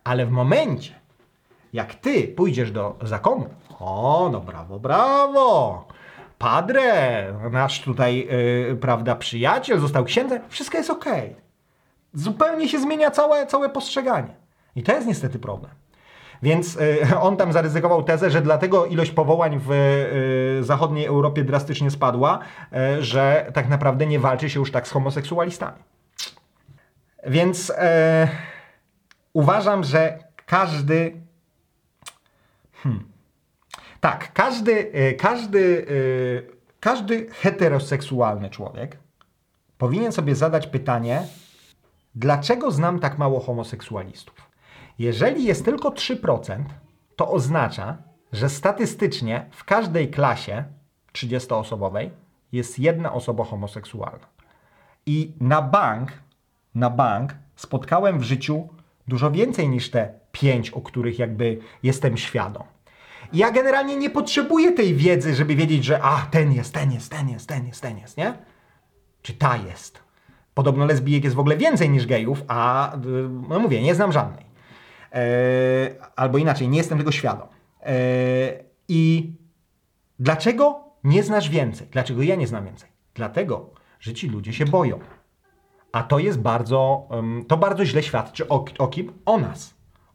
Ale 0.03 0.25
w 0.25 0.31
momencie, 0.31 0.95
jak 1.73 1.95
ty 1.95 2.27
pójdziesz 2.27 2.71
do 2.71 2.95
zakonu, 3.01 3.49
o, 3.79 4.29
no 4.31 4.39
brawo, 4.39 4.79
brawo, 4.79 5.87
padre, 6.37 7.33
nasz 7.51 7.81
tutaj, 7.81 8.27
yy, 8.69 8.77
prawda, 8.81 9.15
przyjaciel 9.15 9.79
został 9.79 10.03
księdzem, 10.03 10.41
wszystko 10.49 10.77
jest 10.77 10.89
ok. 10.89 11.05
Zupełnie 12.13 12.69
się 12.69 12.79
zmienia 12.79 13.11
całe, 13.11 13.47
całe 13.47 13.69
postrzeganie. 13.69 14.35
I 14.75 14.83
to 14.83 14.91
jest 14.91 15.07
niestety 15.07 15.39
problem. 15.39 15.71
Więc 16.43 16.77
e, 17.11 17.19
on 17.27 17.37
tam 17.37 17.53
zaryzykował 17.53 18.03
tezę, 18.03 18.29
że 18.29 18.41
dlatego 18.41 18.85
ilość 18.85 19.11
powołań 19.11 19.59
w 19.65 19.71
e, 19.71 20.63
zachodniej 20.63 21.05
Europie 21.05 21.43
drastycznie 21.43 21.91
spadła, 21.91 22.39
e, 22.73 23.03
że 23.03 23.51
tak 23.53 23.69
naprawdę 23.69 24.05
nie 24.05 24.19
walczy 24.19 24.49
się 24.49 24.59
już 24.59 24.71
tak 24.71 24.87
z 24.87 24.91
homoseksualistami. 24.91 25.83
Więc 27.27 27.73
uważam, 29.33 29.83
że 29.83 30.19
każdy. 30.45 31.21
Hmm, 32.83 33.03
tak, 33.99 34.33
każdy, 34.33 34.91
każdy, 35.17 35.85
każdy 36.79 37.27
heteroseksualny 37.31 38.49
człowiek 38.49 38.97
powinien 39.77 40.11
sobie 40.11 40.35
zadać 40.35 40.67
pytanie, 40.67 41.23
dlaczego 42.15 42.71
znam 42.71 42.99
tak 42.99 43.17
mało 43.17 43.39
homoseksualistów? 43.39 44.46
Jeżeli 44.99 45.43
jest 45.43 45.65
tylko 45.65 45.89
3%, 45.89 46.63
to 47.15 47.31
oznacza, 47.31 47.97
że 48.33 48.49
statystycznie 48.49 49.45
w 49.51 49.63
każdej 49.63 50.09
klasie 50.09 50.63
30-osobowej 51.13 52.09
jest 52.51 52.79
jedna 52.79 53.13
osoba 53.13 53.43
homoseksualna. 53.43 54.27
I 55.05 55.31
na 55.39 55.61
bank, 55.61 56.11
na 56.75 56.89
bank 56.89 57.35
spotkałem 57.55 58.19
w 58.19 58.23
życiu 58.23 58.67
dużo 59.07 59.31
więcej 59.31 59.69
niż 59.69 59.91
te 59.91 60.13
pięć, 60.31 60.69
o 60.69 60.81
których 60.81 61.19
jakby 61.19 61.59
jestem 61.83 62.17
świadom. 62.17 62.63
Ja 63.33 63.51
generalnie 63.51 63.95
nie 63.95 64.09
potrzebuję 64.09 64.71
tej 64.71 64.95
wiedzy, 64.95 65.35
żeby 65.35 65.55
wiedzieć, 65.55 65.83
że 65.83 66.01
a, 66.01 66.27
ten 66.31 66.53
jest, 66.53 66.73
ten 66.73 66.91
jest, 66.91 67.11
ten 67.11 67.29
jest, 67.29 67.47
ten 67.47 67.67
jest, 67.67 67.81
ten 67.81 67.97
jest, 67.97 68.17
nie? 68.17 68.33
Czy 69.21 69.33
ta 69.33 69.57
jest. 69.57 69.99
Podobno 70.53 70.85
lesbijek 70.85 71.23
jest 71.23 71.35
w 71.35 71.39
ogóle 71.39 71.57
więcej 71.57 71.89
niż 71.89 72.05
gejów, 72.05 72.43
a 72.47 72.95
y, 72.95 72.99
no 73.49 73.59
mówię, 73.59 73.81
nie 73.81 73.95
znam 73.95 74.11
żadnej. 74.11 74.46
E, 75.13 75.19
albo 76.15 76.37
inaczej, 76.37 76.69
nie 76.69 76.77
jestem 76.77 76.97
tego 76.97 77.11
świadom. 77.11 77.47
E, 77.81 77.93
I 78.87 79.33
dlaczego 80.19 80.83
nie 81.03 81.23
znasz 81.23 81.49
więcej? 81.49 81.87
Dlaczego 81.91 82.23
ja 82.23 82.35
nie 82.35 82.47
znam 82.47 82.65
więcej? 82.65 82.89
Dlatego, 83.13 83.69
że 83.99 84.13
ci 84.13 84.29
ludzie 84.29 84.53
się 84.53 84.65
boją. 84.65 84.99
A 85.91 86.03
to 86.03 86.19
jest 86.19 86.39
bardzo, 86.39 87.09
to 87.47 87.57
bardzo 87.57 87.85
źle 87.85 88.03
świadczy 88.03 88.47
o, 88.47 88.65
o 88.77 88.87
kim? 88.87 89.13
O 89.25 89.37
nas. 89.37 89.73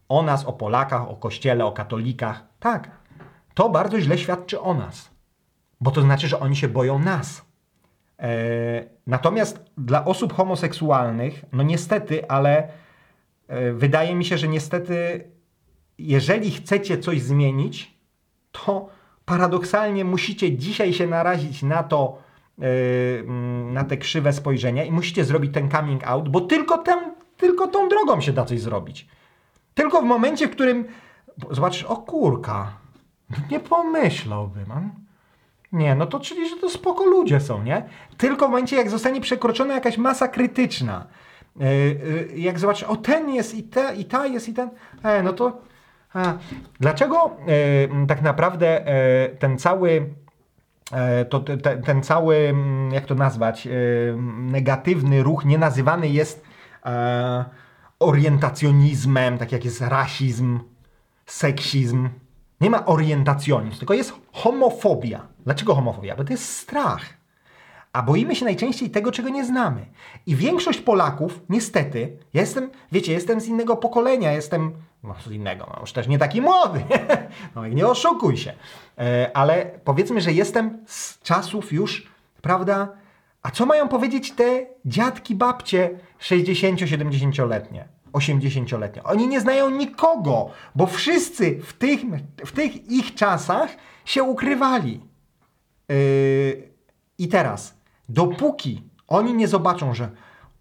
O 0.09 0.23
nas, 0.23 0.45
o 0.45 0.53
Polakach, 0.53 1.09
o 1.09 1.15
Kościele, 1.15 1.65
o 1.65 1.71
katolikach. 1.71 2.43
Tak, 2.59 2.91
to 3.53 3.69
bardzo 3.69 4.01
źle 4.01 4.17
świadczy 4.17 4.61
o 4.61 4.73
nas. 4.73 5.11
Bo 5.81 5.91
to 5.91 6.01
znaczy, 6.01 6.27
że 6.27 6.39
oni 6.39 6.55
się 6.55 6.67
boją 6.67 6.99
nas. 6.99 7.45
E, 8.19 8.29
natomiast 9.07 9.65
dla 9.77 10.05
osób 10.05 10.33
homoseksualnych, 10.33 11.45
no 11.51 11.63
niestety, 11.63 12.27
ale 12.27 12.67
wydaje 13.73 14.15
mi 14.15 14.25
się, 14.25 14.37
że 14.37 14.47
niestety, 14.47 15.23
jeżeli 15.97 16.51
chcecie 16.51 16.97
coś 16.97 17.21
zmienić, 17.21 17.97
to 18.51 18.89
paradoksalnie 19.25 20.05
musicie 20.05 20.57
dzisiaj 20.57 20.93
się 20.93 21.07
narazić 21.07 21.63
na 21.63 21.83
to, 21.83 22.17
e, 22.61 22.65
mm, 23.19 23.73
na 23.73 23.83
te 23.83 23.97
krzywe 23.97 24.33
spojrzenia 24.33 24.83
i 24.83 24.91
musicie 24.91 25.25
zrobić 25.25 25.53
ten 25.53 25.71
coming 25.71 26.07
out, 26.07 26.29
bo 26.29 26.41
tylko, 26.41 26.77
ten, 26.77 26.99
tylko 27.37 27.67
tą 27.67 27.89
drogą 27.89 28.21
się 28.21 28.33
da 28.33 28.45
coś 28.45 28.61
zrobić. 28.61 29.07
Tylko 29.73 30.01
w 30.01 30.05
momencie, 30.05 30.47
w 30.47 30.51
którym 30.51 30.85
zobaczysz, 31.51 31.83
o 31.83 31.97
kurka, 31.97 32.73
nie 33.51 33.59
pomyślałbym. 33.59 34.91
Nie, 35.71 35.95
no 35.95 36.05
to 36.05 36.19
czyli, 36.19 36.49
że 36.49 36.55
to 36.55 36.69
spoko 36.69 37.05
ludzie 37.05 37.39
są, 37.39 37.63
nie? 37.63 37.89
Tylko 38.17 38.47
w 38.47 38.49
momencie, 38.49 38.75
jak 38.75 38.89
zostanie 38.89 39.21
przekroczona 39.21 39.73
jakaś 39.73 39.97
masa 39.97 40.27
krytyczna, 40.27 41.07
jak 42.35 42.59
zobaczysz, 42.59 42.83
o 42.83 42.95
ten 42.95 43.29
jest 43.29 43.55
i, 43.55 43.63
te, 43.63 43.95
i 43.95 44.05
ta 44.05 44.25
jest 44.25 44.49
i 44.49 44.53
ten, 44.53 44.69
e, 45.03 45.23
no 45.23 45.33
to 45.33 45.61
a, 46.13 46.33
dlaczego 46.79 47.37
tak 48.07 48.21
naprawdę 48.21 48.87
e, 48.87 49.29
ten 49.29 49.57
cały 49.57 50.09
e, 50.91 51.25
to 51.25 51.39
te, 51.39 51.77
ten 51.77 52.03
cały, 52.03 52.55
jak 52.91 53.05
to 53.05 53.15
nazwać, 53.15 53.67
negatywny 54.37 55.23
ruch 55.23 55.45
nie 55.45 55.57
nazywany 55.57 56.07
jest 56.07 56.43
e, 56.85 57.45
orientacjonizmem, 57.99 59.37
tak 59.37 59.51
jak 59.51 59.65
jest 59.65 59.81
rasizm, 59.81 60.59
seksizm. 61.25 62.09
Nie 62.61 62.69
ma 62.69 62.85
orientacjonizm, 62.85 63.77
tylko 63.77 63.93
jest 63.93 64.13
homofobia. 64.33 65.27
Dlaczego 65.45 65.75
homofobia? 65.75 66.15
Bo 66.15 66.23
to 66.23 66.33
jest 66.33 66.57
strach. 66.57 67.22
A 67.93 68.01
boimy 68.01 68.35
się 68.35 68.45
najczęściej 68.45 68.89
tego, 68.89 69.11
czego 69.11 69.29
nie 69.29 69.45
znamy. 69.45 69.85
I 70.25 70.35
większość 70.35 70.81
Polaków, 70.81 71.41
niestety, 71.49 72.17
ja 72.33 72.41
jestem, 72.41 72.69
wiecie, 72.91 73.13
jestem 73.13 73.41
z 73.41 73.47
innego 73.47 73.77
pokolenia, 73.77 74.31
jestem, 74.31 74.71
no 75.03 75.15
z 75.27 75.31
innego, 75.31 75.67
no 75.73 75.81
już 75.81 75.93
też 75.93 76.07
nie 76.07 76.19
taki 76.19 76.41
młody, 76.41 76.83
no 77.55 77.67
nie 77.67 77.87
oszukuj 77.87 78.37
się, 78.37 78.53
e, 78.97 79.31
ale 79.33 79.71
powiedzmy, 79.83 80.21
że 80.21 80.33
jestem 80.33 80.77
z 80.85 81.21
czasów 81.21 81.73
już, 81.73 82.11
prawda, 82.41 82.87
a 83.41 83.51
co 83.51 83.65
mają 83.65 83.87
powiedzieć 83.87 84.31
te 84.31 84.65
dziadki, 84.85 85.35
babcie 85.35 85.99
60-70-letnie? 86.19 87.87
80-letnie. 88.13 89.03
Oni 89.03 89.27
nie 89.27 89.41
znają 89.41 89.69
nikogo, 89.69 90.49
bo 90.75 90.85
wszyscy 90.85 91.59
w 91.63 91.73
tych, 91.73 91.99
w 92.45 92.51
tych 92.51 92.91
ich 92.91 93.15
czasach 93.15 93.69
się 94.05 94.23
ukrywali. 94.23 95.01
Yy, 95.89 96.71
I 97.17 97.27
teraz, 97.27 97.82
dopóki 98.09 98.81
oni 99.07 99.33
nie 99.33 99.47
zobaczą, 99.47 99.93
że 99.93 100.09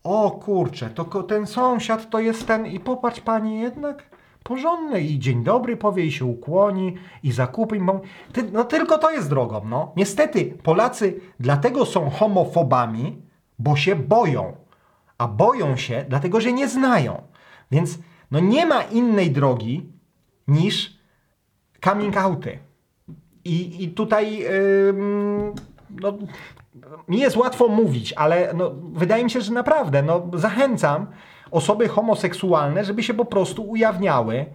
o 0.04 0.30
kurczę, 0.30 0.90
to 0.90 1.04
ten 1.22 1.46
sąsiad 1.46 2.10
to 2.10 2.20
jest 2.20 2.46
ten 2.46 2.66
i 2.66 2.80
popatrz 2.80 3.20
pani 3.20 3.60
jednak 3.60 4.10
porządny 4.42 5.00
i 5.00 5.18
dzień 5.18 5.44
dobry 5.44 5.76
powie 5.76 6.04
i 6.04 6.12
się 6.12 6.24
ukłoni 6.24 6.94
i 7.22 7.32
zakupy. 7.32 7.80
No 8.52 8.64
tylko 8.64 8.98
to 8.98 9.10
jest 9.10 9.28
drogą, 9.28 9.62
no. 9.64 9.92
Niestety 9.96 10.44
Polacy 10.62 11.20
dlatego 11.40 11.86
są 11.86 12.10
homofobami, 12.10 13.22
bo 13.58 13.76
się 13.76 13.96
boją. 13.96 14.56
A 15.18 15.28
boją 15.28 15.76
się 15.76 16.04
dlatego, 16.08 16.40
że 16.40 16.52
nie 16.52 16.68
znają. 16.68 17.22
Więc 17.70 17.98
no 18.30 18.40
nie 18.40 18.66
ma 18.66 18.82
innej 18.82 19.30
drogi 19.30 19.92
niż 20.48 20.98
coming 21.84 22.16
outy. 22.16 22.58
I, 23.44 23.84
i 23.84 23.88
tutaj 23.88 24.38
yy, 24.38 25.51
no, 26.02 26.18
mi 27.08 27.18
jest 27.18 27.36
łatwo 27.36 27.68
mówić, 27.68 28.12
ale 28.12 28.52
no, 28.54 28.72
wydaje 28.92 29.24
mi 29.24 29.30
się, 29.30 29.40
że 29.40 29.52
naprawdę 29.52 30.02
no, 30.02 30.26
zachęcam 30.34 31.06
osoby 31.50 31.88
homoseksualne, 31.88 32.84
żeby 32.84 33.02
się 33.02 33.14
po 33.14 33.24
prostu 33.24 33.70
ujawniały, 33.70 34.46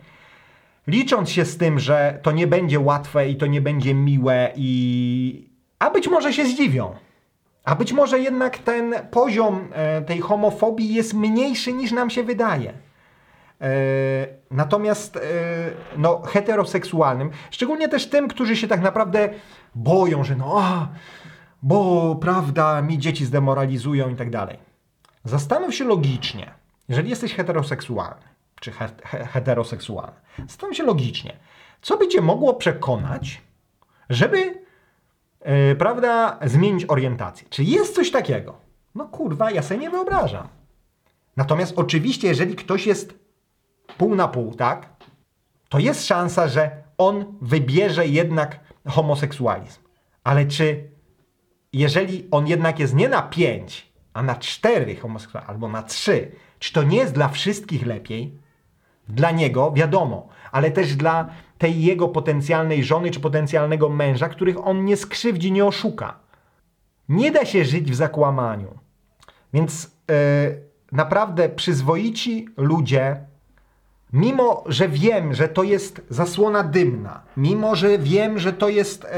licząc 0.87 1.29
się 1.29 1.45
z 1.45 1.57
tym, 1.57 1.79
że 1.79 2.19
to 2.23 2.31
nie 2.31 2.47
będzie 2.47 2.79
łatwe 2.79 3.29
i 3.29 3.35
to 3.35 3.45
nie 3.45 3.61
będzie 3.61 3.93
miłe 3.93 4.51
i 4.55 5.47
a 5.79 5.89
być 5.89 6.07
może 6.07 6.33
się 6.33 6.45
zdziwią. 6.45 6.95
A 7.63 7.75
być 7.75 7.93
może 7.93 8.19
jednak 8.19 8.57
ten 8.57 8.95
poziom 9.11 9.67
e, 9.71 10.01
tej 10.01 10.19
homofobii 10.19 10.93
jest 10.93 11.13
mniejszy 11.13 11.73
niż 11.73 11.91
nam 11.91 12.09
się 12.09 12.23
wydaje. 12.23 12.73
E, 13.61 13.67
natomiast 14.51 15.15
e, 15.15 15.19
no, 15.97 16.21
heteroseksualnym, 16.21 17.29
szczególnie 17.51 17.87
też 17.87 18.09
tym, 18.09 18.27
którzy 18.27 18.55
się 18.55 18.67
tak 18.67 18.81
naprawdę 18.81 19.29
boją, 19.75 20.23
że 20.23 20.35
no, 20.35 20.87
bo 21.61 22.15
prawda, 22.15 22.81
mi 22.81 22.97
dzieci 22.97 23.25
zdemoralizują 23.25 24.09
i 24.09 24.15
tak 24.15 24.29
dalej. 24.29 24.57
Zastanów 25.23 25.75
się 25.75 25.85
logicznie, 25.85 26.51
jeżeli 26.89 27.09
jesteś 27.09 27.33
heteroseksualny, 27.33 28.25
czy 28.59 28.71
he, 28.71 28.89
he, 29.03 29.25
heteroseksualny, 29.25 30.15
zastanów 30.47 30.77
się 30.77 30.83
logicznie, 30.83 31.37
co 31.81 31.97
by 31.97 32.07
cię 32.07 32.21
mogło 32.21 32.53
przekonać, 32.53 33.41
żeby, 34.09 34.37
yy, 35.45 35.75
prawda, 35.75 36.39
zmienić 36.45 36.85
orientację? 36.87 37.47
Czy 37.49 37.63
jest 37.63 37.95
coś 37.95 38.11
takiego? 38.11 38.57
No 38.95 39.05
kurwa, 39.07 39.51
ja 39.51 39.61
sobie 39.61 39.79
nie 39.79 39.89
wyobrażam. 39.89 40.47
Natomiast 41.37 41.73
oczywiście, 41.75 42.27
jeżeli 42.27 42.55
ktoś 42.55 42.87
jest 42.87 43.19
pół 43.97 44.15
na 44.15 44.27
pół, 44.27 44.53
tak? 44.53 44.89
To 45.69 45.79
jest 45.79 46.07
szansa, 46.07 46.47
że 46.47 46.83
on 46.97 47.37
wybierze 47.41 48.07
jednak 48.07 48.59
homoseksualizm. 48.87 49.81
Ale 50.23 50.45
czy 50.45 50.89
jeżeli 51.73 52.27
on 52.31 52.47
jednak 52.47 52.79
jest 52.79 52.95
nie 52.95 53.09
na 53.09 53.21
pięć, 53.21 53.91
a 54.13 54.23
na 54.23 54.35
cztery 54.35 54.95
homoseksualne, 54.95 55.49
albo 55.49 55.69
na 55.69 55.83
trzy, 55.83 56.31
czy 56.59 56.73
to 56.73 56.83
nie 56.83 56.97
jest 56.97 57.13
dla 57.13 57.29
wszystkich 57.29 57.85
lepiej? 57.85 58.37
Dla 59.09 59.31
niego, 59.31 59.71
wiadomo, 59.71 60.27
ale 60.51 60.71
też 60.71 60.95
dla 60.95 61.29
tej 61.57 61.83
jego 61.83 62.07
potencjalnej 62.07 62.83
żony 62.83 63.11
czy 63.11 63.19
potencjalnego 63.19 63.89
męża, 63.89 64.29
których 64.29 64.67
on 64.67 64.85
nie 64.85 64.97
skrzywdzi, 64.97 65.51
nie 65.51 65.65
oszuka. 65.65 66.19
Nie 67.09 67.31
da 67.31 67.45
się 67.45 67.65
żyć 67.65 67.91
w 67.91 67.95
zakłamaniu. 67.95 68.79
Więc 69.53 69.83
yy, 69.83 70.15
naprawdę 70.91 71.49
przyzwoici 71.49 72.47
ludzie 72.57 73.27
Mimo, 74.13 74.63
że 74.65 74.89
wiem, 74.89 75.33
że 75.33 75.47
to 75.47 75.63
jest 75.63 76.01
zasłona 76.09 76.63
dymna, 76.63 77.21
mimo, 77.37 77.75
że 77.75 77.97
wiem, 77.97 78.39
że 78.39 78.53
to 78.53 78.69
jest 78.69 79.05
e, 79.05 79.09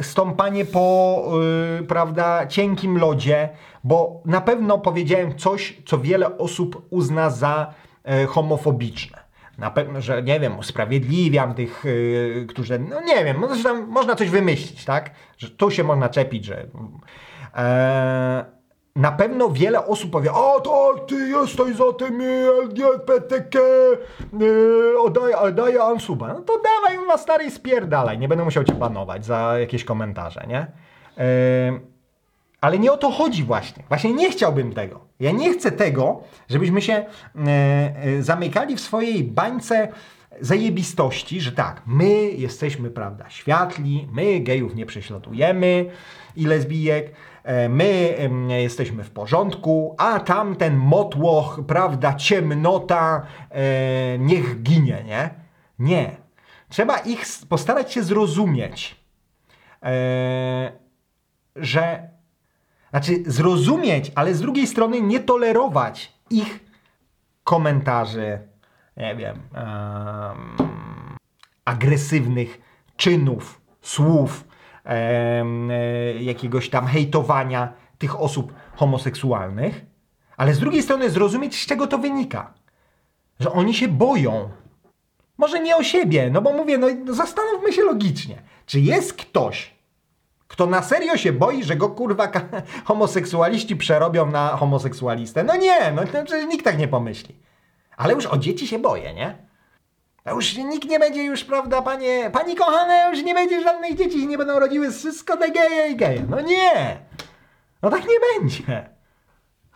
stąpanie 0.00 0.64
po 0.64 1.24
e, 1.78 1.82
prawda, 1.82 2.46
cienkim 2.46 2.98
lodzie, 2.98 3.48
bo 3.84 4.22
na 4.24 4.40
pewno 4.40 4.78
powiedziałem 4.78 5.38
coś, 5.38 5.82
co 5.86 5.98
wiele 5.98 6.38
osób 6.38 6.86
uzna 6.90 7.30
za 7.30 7.74
e, 8.04 8.26
homofobiczne. 8.26 9.18
Na 9.58 9.70
pewno, 9.70 10.00
że 10.00 10.22
nie 10.22 10.40
wiem, 10.40 10.58
usprawiedliwiam 10.58 11.54
tych, 11.54 11.84
e, 12.42 12.44
którzy, 12.44 12.78
no 12.78 13.00
nie 13.00 13.24
wiem, 13.24 13.44
można 13.88 14.14
coś 14.14 14.30
wymyślić, 14.30 14.84
tak? 14.84 15.10
Że 15.38 15.50
tu 15.50 15.70
się 15.70 15.84
można 15.84 16.08
czepić, 16.08 16.44
że. 16.44 16.66
E, 17.54 18.44
na 18.96 19.12
pewno 19.12 19.50
wiele 19.50 19.86
osób 19.86 20.10
powie, 20.10 20.32
o 20.32 20.60
to 20.60 20.77
ty 21.08 21.28
jesteś 21.28 21.76
za 21.76 21.92
tym 21.92 22.22
LGBTQ, 22.64 23.60
yy, 24.40 25.00
oddaję, 25.00 25.38
oddaję 25.38 25.82
ansuba. 25.82 26.28
No 26.28 26.40
to 26.40 26.60
dawaj 26.62 27.06
ma 27.06 27.18
stary 27.18 27.44
i 27.44 27.50
spierdalaj, 27.50 28.18
nie 28.18 28.28
będę 28.28 28.44
musiał 28.44 28.64
cię 28.64 28.74
banować 28.74 29.24
za 29.24 29.58
jakieś 29.58 29.84
komentarze, 29.84 30.44
nie? 30.48 30.66
Yy, 31.16 31.80
ale 32.60 32.78
nie 32.78 32.92
o 32.92 32.96
to 32.96 33.10
chodzi 33.10 33.44
właśnie. 33.44 33.84
Właśnie 33.88 34.12
nie 34.12 34.30
chciałbym 34.30 34.72
tego. 34.72 35.00
Ja 35.20 35.30
nie 35.30 35.52
chcę 35.52 35.72
tego, 35.72 36.20
żebyśmy 36.48 36.82
się 36.82 37.04
yy, 37.34 38.22
zamykali 38.22 38.76
w 38.76 38.80
swojej 38.80 39.24
bańce 39.24 39.88
zajebistości, 40.40 41.40
że 41.40 41.52
tak, 41.52 41.82
my 41.86 42.30
jesteśmy, 42.30 42.90
prawda, 42.90 43.30
światli, 43.30 44.08
my 44.12 44.40
gejów 44.40 44.74
nie 44.74 44.86
prześladujemy 44.86 45.90
i 46.36 46.46
lesbijek, 46.46 47.06
e, 47.06 47.12
my 47.68 48.14
em, 48.18 48.50
jesteśmy 48.50 49.04
w 49.04 49.10
porządku, 49.10 49.94
a 49.98 50.20
tamten 50.20 50.76
motłoch, 50.76 51.60
prawda, 51.66 52.14
ciemnota, 52.14 53.26
e, 53.50 54.18
niech 54.18 54.62
ginie, 54.62 55.04
nie? 55.06 55.30
Nie. 55.78 56.16
Trzeba 56.68 56.98
ich 56.98 57.24
postarać 57.48 57.92
się 57.92 58.02
zrozumieć, 58.02 58.96
e, 59.82 60.72
że 61.56 62.08
znaczy 62.90 63.12
zrozumieć, 63.26 64.12
ale 64.14 64.34
z 64.34 64.40
drugiej 64.40 64.66
strony 64.66 65.00
nie 65.00 65.20
tolerować 65.20 66.12
ich 66.30 66.60
komentarzy, 67.44 68.38
nie 68.96 69.16
wiem, 69.16 69.36
em, 69.54 70.56
agresywnych 71.64 72.60
czynów, 72.96 73.60
słów, 73.82 74.44
e, 74.44 74.57
jakiegoś 76.20 76.70
tam 76.70 76.86
hejtowania 76.86 77.72
tych 77.98 78.20
osób 78.20 78.52
homoseksualnych, 78.74 79.86
ale 80.36 80.54
z 80.54 80.58
drugiej 80.58 80.82
strony 80.82 81.10
zrozumieć, 81.10 81.62
z 81.62 81.66
czego 81.66 81.86
to 81.86 81.98
wynika. 81.98 82.54
Że 83.40 83.52
oni 83.52 83.74
się 83.74 83.88
boją. 83.88 84.50
Może 85.38 85.60
nie 85.60 85.76
o 85.76 85.82
siebie, 85.82 86.30
no 86.32 86.42
bo 86.42 86.52
mówię, 86.52 86.78
no 86.78 87.14
zastanówmy 87.14 87.72
się 87.72 87.82
logicznie. 87.82 88.42
Czy 88.66 88.80
jest 88.80 89.12
ktoś, 89.12 89.74
kto 90.48 90.66
na 90.66 90.82
serio 90.82 91.16
się 91.16 91.32
boi, 91.32 91.64
że 91.64 91.76
go 91.76 91.88
kurwa 91.88 92.32
homoseksualiści 92.84 93.76
przerobią 93.76 94.30
na 94.30 94.48
homoseksualistę? 94.56 95.44
No 95.44 95.56
nie, 95.56 95.92
no 95.92 96.02
przecież 96.24 96.46
nikt 96.46 96.64
tak 96.64 96.78
nie 96.78 96.88
pomyśli. 96.88 97.34
Ale 97.96 98.14
już 98.14 98.26
o 98.26 98.38
dzieci 98.38 98.66
się 98.66 98.78
boję, 98.78 99.14
nie? 99.14 99.47
Już 100.30 100.56
nikt 100.56 100.88
nie 100.88 100.98
będzie 100.98 101.24
już, 101.24 101.44
prawda, 101.44 101.82
panie, 101.82 102.30
pani 102.32 102.56
kochane, 102.56 103.10
już 103.10 103.24
nie 103.24 103.34
będzie 103.34 103.62
żadnych 103.62 103.98
dzieci, 103.98 104.26
nie 104.26 104.38
będą 104.38 104.58
rodziły 104.58 104.90
wszystko 104.92 105.36
te 105.36 105.50
geje 105.50 105.92
i 105.92 105.96
geje. 105.96 106.22
No 106.28 106.40
nie! 106.40 106.96
No 107.82 107.90
tak 107.90 108.02
nie 108.02 108.40
będzie. 108.40 108.88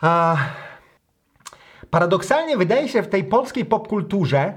A 0.01 0.37
paradoksalnie 1.89 2.57
wydaje 2.57 2.89
się 2.89 3.03
w 3.03 3.07
tej 3.07 3.23
polskiej 3.23 3.65
popkulturze, 3.65 4.53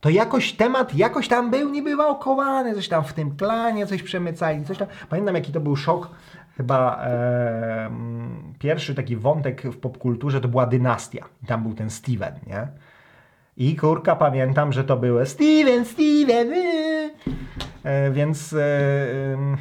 to 0.00 0.10
jakoś 0.10 0.52
temat 0.52 0.94
jakoś 0.94 1.28
tam 1.28 1.50
był, 1.50 1.70
nie 1.70 1.82
bywa 1.82 2.08
okołany, 2.08 2.74
coś 2.74 2.88
tam 2.88 3.04
w 3.04 3.12
tym 3.12 3.36
klanie, 3.36 3.86
coś 3.86 4.02
przemycali, 4.02 4.64
coś 4.64 4.78
tam. 4.78 4.88
Pamiętam 5.08 5.34
jaki 5.34 5.52
to 5.52 5.60
był 5.60 5.76
szok, 5.76 6.10
chyba 6.56 7.04
e, 7.04 7.90
pierwszy 8.58 8.94
taki 8.94 9.16
wątek 9.16 9.62
w 9.62 9.78
popkulturze 9.78 10.40
to 10.40 10.48
była 10.48 10.66
dynastia. 10.66 11.24
Tam 11.46 11.62
był 11.62 11.74
ten 11.74 11.90
Steven, 11.90 12.34
nie? 12.46 12.68
I 13.56 13.76
kurka 13.76 14.16
pamiętam, 14.16 14.72
że 14.72 14.84
to 14.84 14.96
było 14.96 15.26
Steven, 15.26 15.84
Steven, 15.84 16.48
yy. 16.48 18.12
więc 18.12 18.52
ym, 18.52 19.56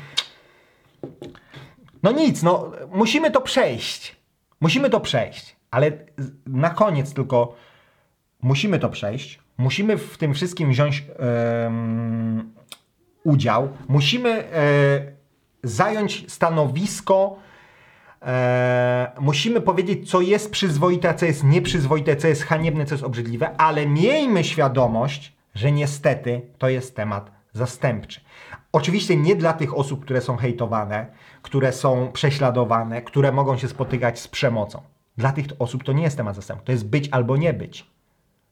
no 2.04 2.12
nic, 2.12 2.44
no 2.44 2.72
musimy 2.92 3.32
to 3.32 3.42
przejść. 3.42 4.16
Musimy 4.62 4.90
to 4.90 5.00
przejść, 5.00 5.56
ale 5.72 5.92
na 6.48 6.70
koniec 6.70 7.14
tylko 7.14 7.56
musimy 8.42 8.80
to 8.80 8.90
przejść. 8.90 9.40
Musimy 9.58 9.98
w 9.98 10.18
tym 10.18 10.34
wszystkim 10.34 10.70
wziąć 10.70 11.04
em, 11.20 12.54
udział. 13.24 13.70
Musimy 13.88 14.30
e, 14.30 14.44
zająć 15.64 16.32
stanowisko. 16.32 17.40
E, 18.26 19.12
musimy 19.20 19.62
powiedzieć, 19.62 20.10
co 20.10 20.22
jest 20.22 20.52
przyzwoite, 20.52 21.10
a 21.10 21.14
co 21.14 21.26
jest 21.26 21.44
nieprzyzwoite, 21.44 22.16
co 22.16 22.28
jest 22.28 22.44
haniebne, 22.44 22.86
co 22.86 22.94
jest 22.94 23.04
obrzydliwe, 23.04 23.58
ale 23.58 23.88
miejmy 23.88 24.44
świadomość, 24.44 25.36
że 25.56 25.72
niestety 25.72 26.42
to 26.58 26.70
jest 26.70 26.96
temat 26.96 27.32
zastępczy. 27.54 28.22
Oczywiście 28.72 29.16
nie 29.16 29.36
dla 29.36 29.54
tych 29.54 29.78
osób, 29.78 30.04
które 30.04 30.22
są 30.22 30.38
hejtowane, 30.38 31.06
które 31.42 31.74
są 31.74 32.12
prześladowane, 32.14 33.02
które 33.02 33.32
mogą 33.32 33.58
się 33.58 33.68
spotykać 33.68 34.20
z 34.20 34.28
przemocą. 34.28 34.82
Dla 35.18 35.32
tych 35.32 35.46
osób 35.60 35.84
to 35.84 35.94
nie 35.94 36.04
jest 36.04 36.18
temat 36.18 36.36
zastępczy, 36.36 36.66
to 36.66 36.72
jest 36.72 36.88
być 36.88 37.10
albo 37.12 37.38
nie 37.38 37.54
być. 37.54 37.86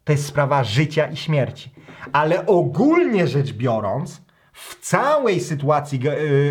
To 0.03 0.11
jest 0.11 0.25
sprawa 0.25 0.63
życia 0.63 1.07
i 1.07 1.17
śmierci. 1.17 1.71
Ale 2.11 2.45
ogólnie 2.45 3.27
rzecz 3.27 3.53
biorąc, 3.53 4.21
w 4.53 4.79
całej 4.79 5.39
sytuacji 5.39 5.99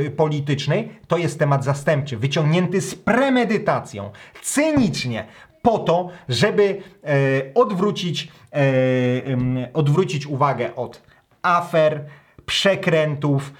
y, 0.06 0.10
politycznej 0.10 1.00
to 1.08 1.16
jest 1.16 1.38
temat 1.38 1.64
zastępczy, 1.64 2.16
wyciągnięty 2.16 2.80
z 2.80 2.94
premedytacją, 2.94 4.10
cynicznie, 4.42 5.26
po 5.62 5.78
to, 5.78 6.08
żeby 6.28 6.82
e, 7.04 7.54
odwrócić, 7.54 8.28
e, 8.52 9.72
odwrócić 9.72 10.26
uwagę 10.26 10.76
od 10.76 11.02
afer, 11.42 12.04
przekrętów, 12.46 13.52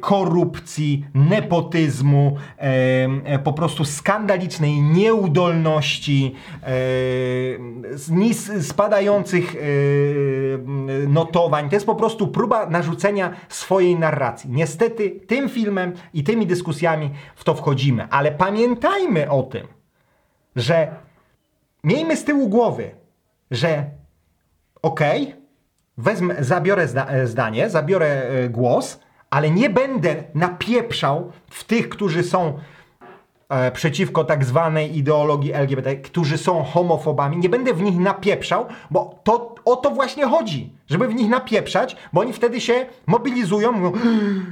korupcji, 0.00 1.06
nepotyzmu, 1.14 2.36
e, 2.58 2.62
e, 3.24 3.38
po 3.38 3.52
prostu 3.52 3.84
skandalicznej 3.84 4.82
nieudolności, 4.82 6.34
e, 6.62 8.62
spadających 8.62 9.56
e, 9.56 9.58
notowań. 11.08 11.68
To 11.68 11.76
jest 11.76 11.86
po 11.86 11.94
prostu 11.94 12.28
próba 12.28 12.66
narzucenia 12.66 13.34
swojej 13.48 13.98
narracji. 13.98 14.50
Niestety 14.50 15.10
tym 15.10 15.48
filmem 15.48 15.92
i 16.14 16.24
tymi 16.24 16.46
dyskusjami 16.46 17.10
w 17.36 17.44
to 17.44 17.54
wchodzimy, 17.54 18.08
ale 18.10 18.32
pamiętajmy 18.32 19.30
o 19.30 19.42
tym, 19.42 19.66
że 20.56 20.88
miejmy 21.84 22.16
z 22.16 22.24
tyłu 22.24 22.48
głowy, 22.48 22.90
że 23.50 23.84
okej, 24.82 25.34
wezmę, 25.98 26.44
zabiorę 26.44 26.88
zda, 26.88 27.06
e, 27.06 27.26
zdanie, 27.26 27.70
zabiorę 27.70 28.06
e, 28.06 28.48
głos, 28.48 29.00
ale 29.32 29.50
nie 29.50 29.70
będę 29.70 30.24
napieprzał 30.34 31.32
w 31.50 31.64
tych, 31.64 31.88
którzy 31.88 32.22
są 32.22 32.58
e, 33.48 33.70
przeciwko 33.70 34.24
tak 34.24 34.44
zwanej 34.44 34.98
ideologii 34.98 35.52
LGBT, 35.52 35.96
którzy 35.96 36.38
są 36.38 36.62
homofobami, 36.64 37.36
nie 37.36 37.48
będę 37.48 37.74
w 37.74 37.82
nich 37.82 37.98
napieprzał, 37.98 38.66
bo 38.90 39.20
to 39.24 39.54
o 39.64 39.76
to 39.76 39.90
właśnie 39.90 40.26
chodzi, 40.26 40.72
żeby 40.90 41.08
w 41.08 41.14
nich 41.14 41.30
napieprzać, 41.30 41.96
bo 42.12 42.20
oni 42.20 42.32
wtedy 42.32 42.60
się 42.60 42.86
mobilizują, 43.06 43.72
mówią, 43.72 43.92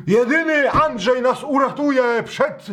jedyny 0.06 0.70
Andrzej 0.70 1.22
nas 1.22 1.44
uratuje 1.44 2.02
przed 2.24 2.66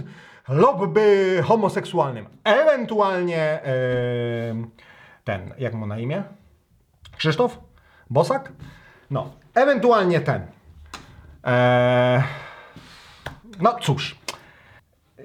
lobby 0.50 1.40
homoseksualnym. 1.46 2.26
Ewentualnie 2.44 3.42
e, 3.42 3.62
ten, 5.24 5.54
jak 5.60 5.74
mu 5.74 5.88
na 5.88 6.00
imię? 6.00 6.24
Krzysztof? 7.18 7.60
Bosak? 8.10 8.52
No, 9.12 9.30
ewentualnie 9.56 10.20
ten. 10.20 10.57
Eee, 11.44 12.24
no 13.62 13.76
cóż, 13.82 14.16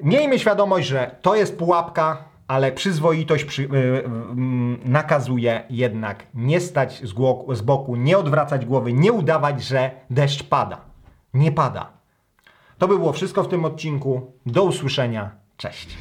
miejmy 0.03 0.39
świadomość, 0.39 0.89
że 0.89 1.17
to 1.23 1.35
jest 1.35 1.59
pułapka, 1.59 2.25
ale 2.49 2.73
przyzwoitość 2.73 3.45
przy, 3.45 3.63
y, 3.63 3.67
y, 3.67 4.05
mm, 4.05 4.79
nakazuje 4.85 5.63
jednak 5.71 6.27
nie 6.35 6.61
stać 6.61 7.03
z, 7.03 7.15
z 7.59 7.63
boku, 7.63 7.97
nie 7.97 8.19
odwracać 8.19 8.67
głowy, 8.67 8.93
nie 8.93 9.13
udawać, 9.13 9.65
że 9.65 9.91
deszcz 10.11 10.43
pada. 10.43 10.81
Nie 11.35 11.53
pada. 11.53 11.91
To 12.79 12.89
by 12.89 12.99
było 12.99 13.13
wszystko 13.13 13.43
w 13.43 13.49
tym 13.49 13.65
odcinku. 13.65 14.33
Do 14.47 14.63
usłyszenia. 14.65 15.31
Cześć. 15.57 15.99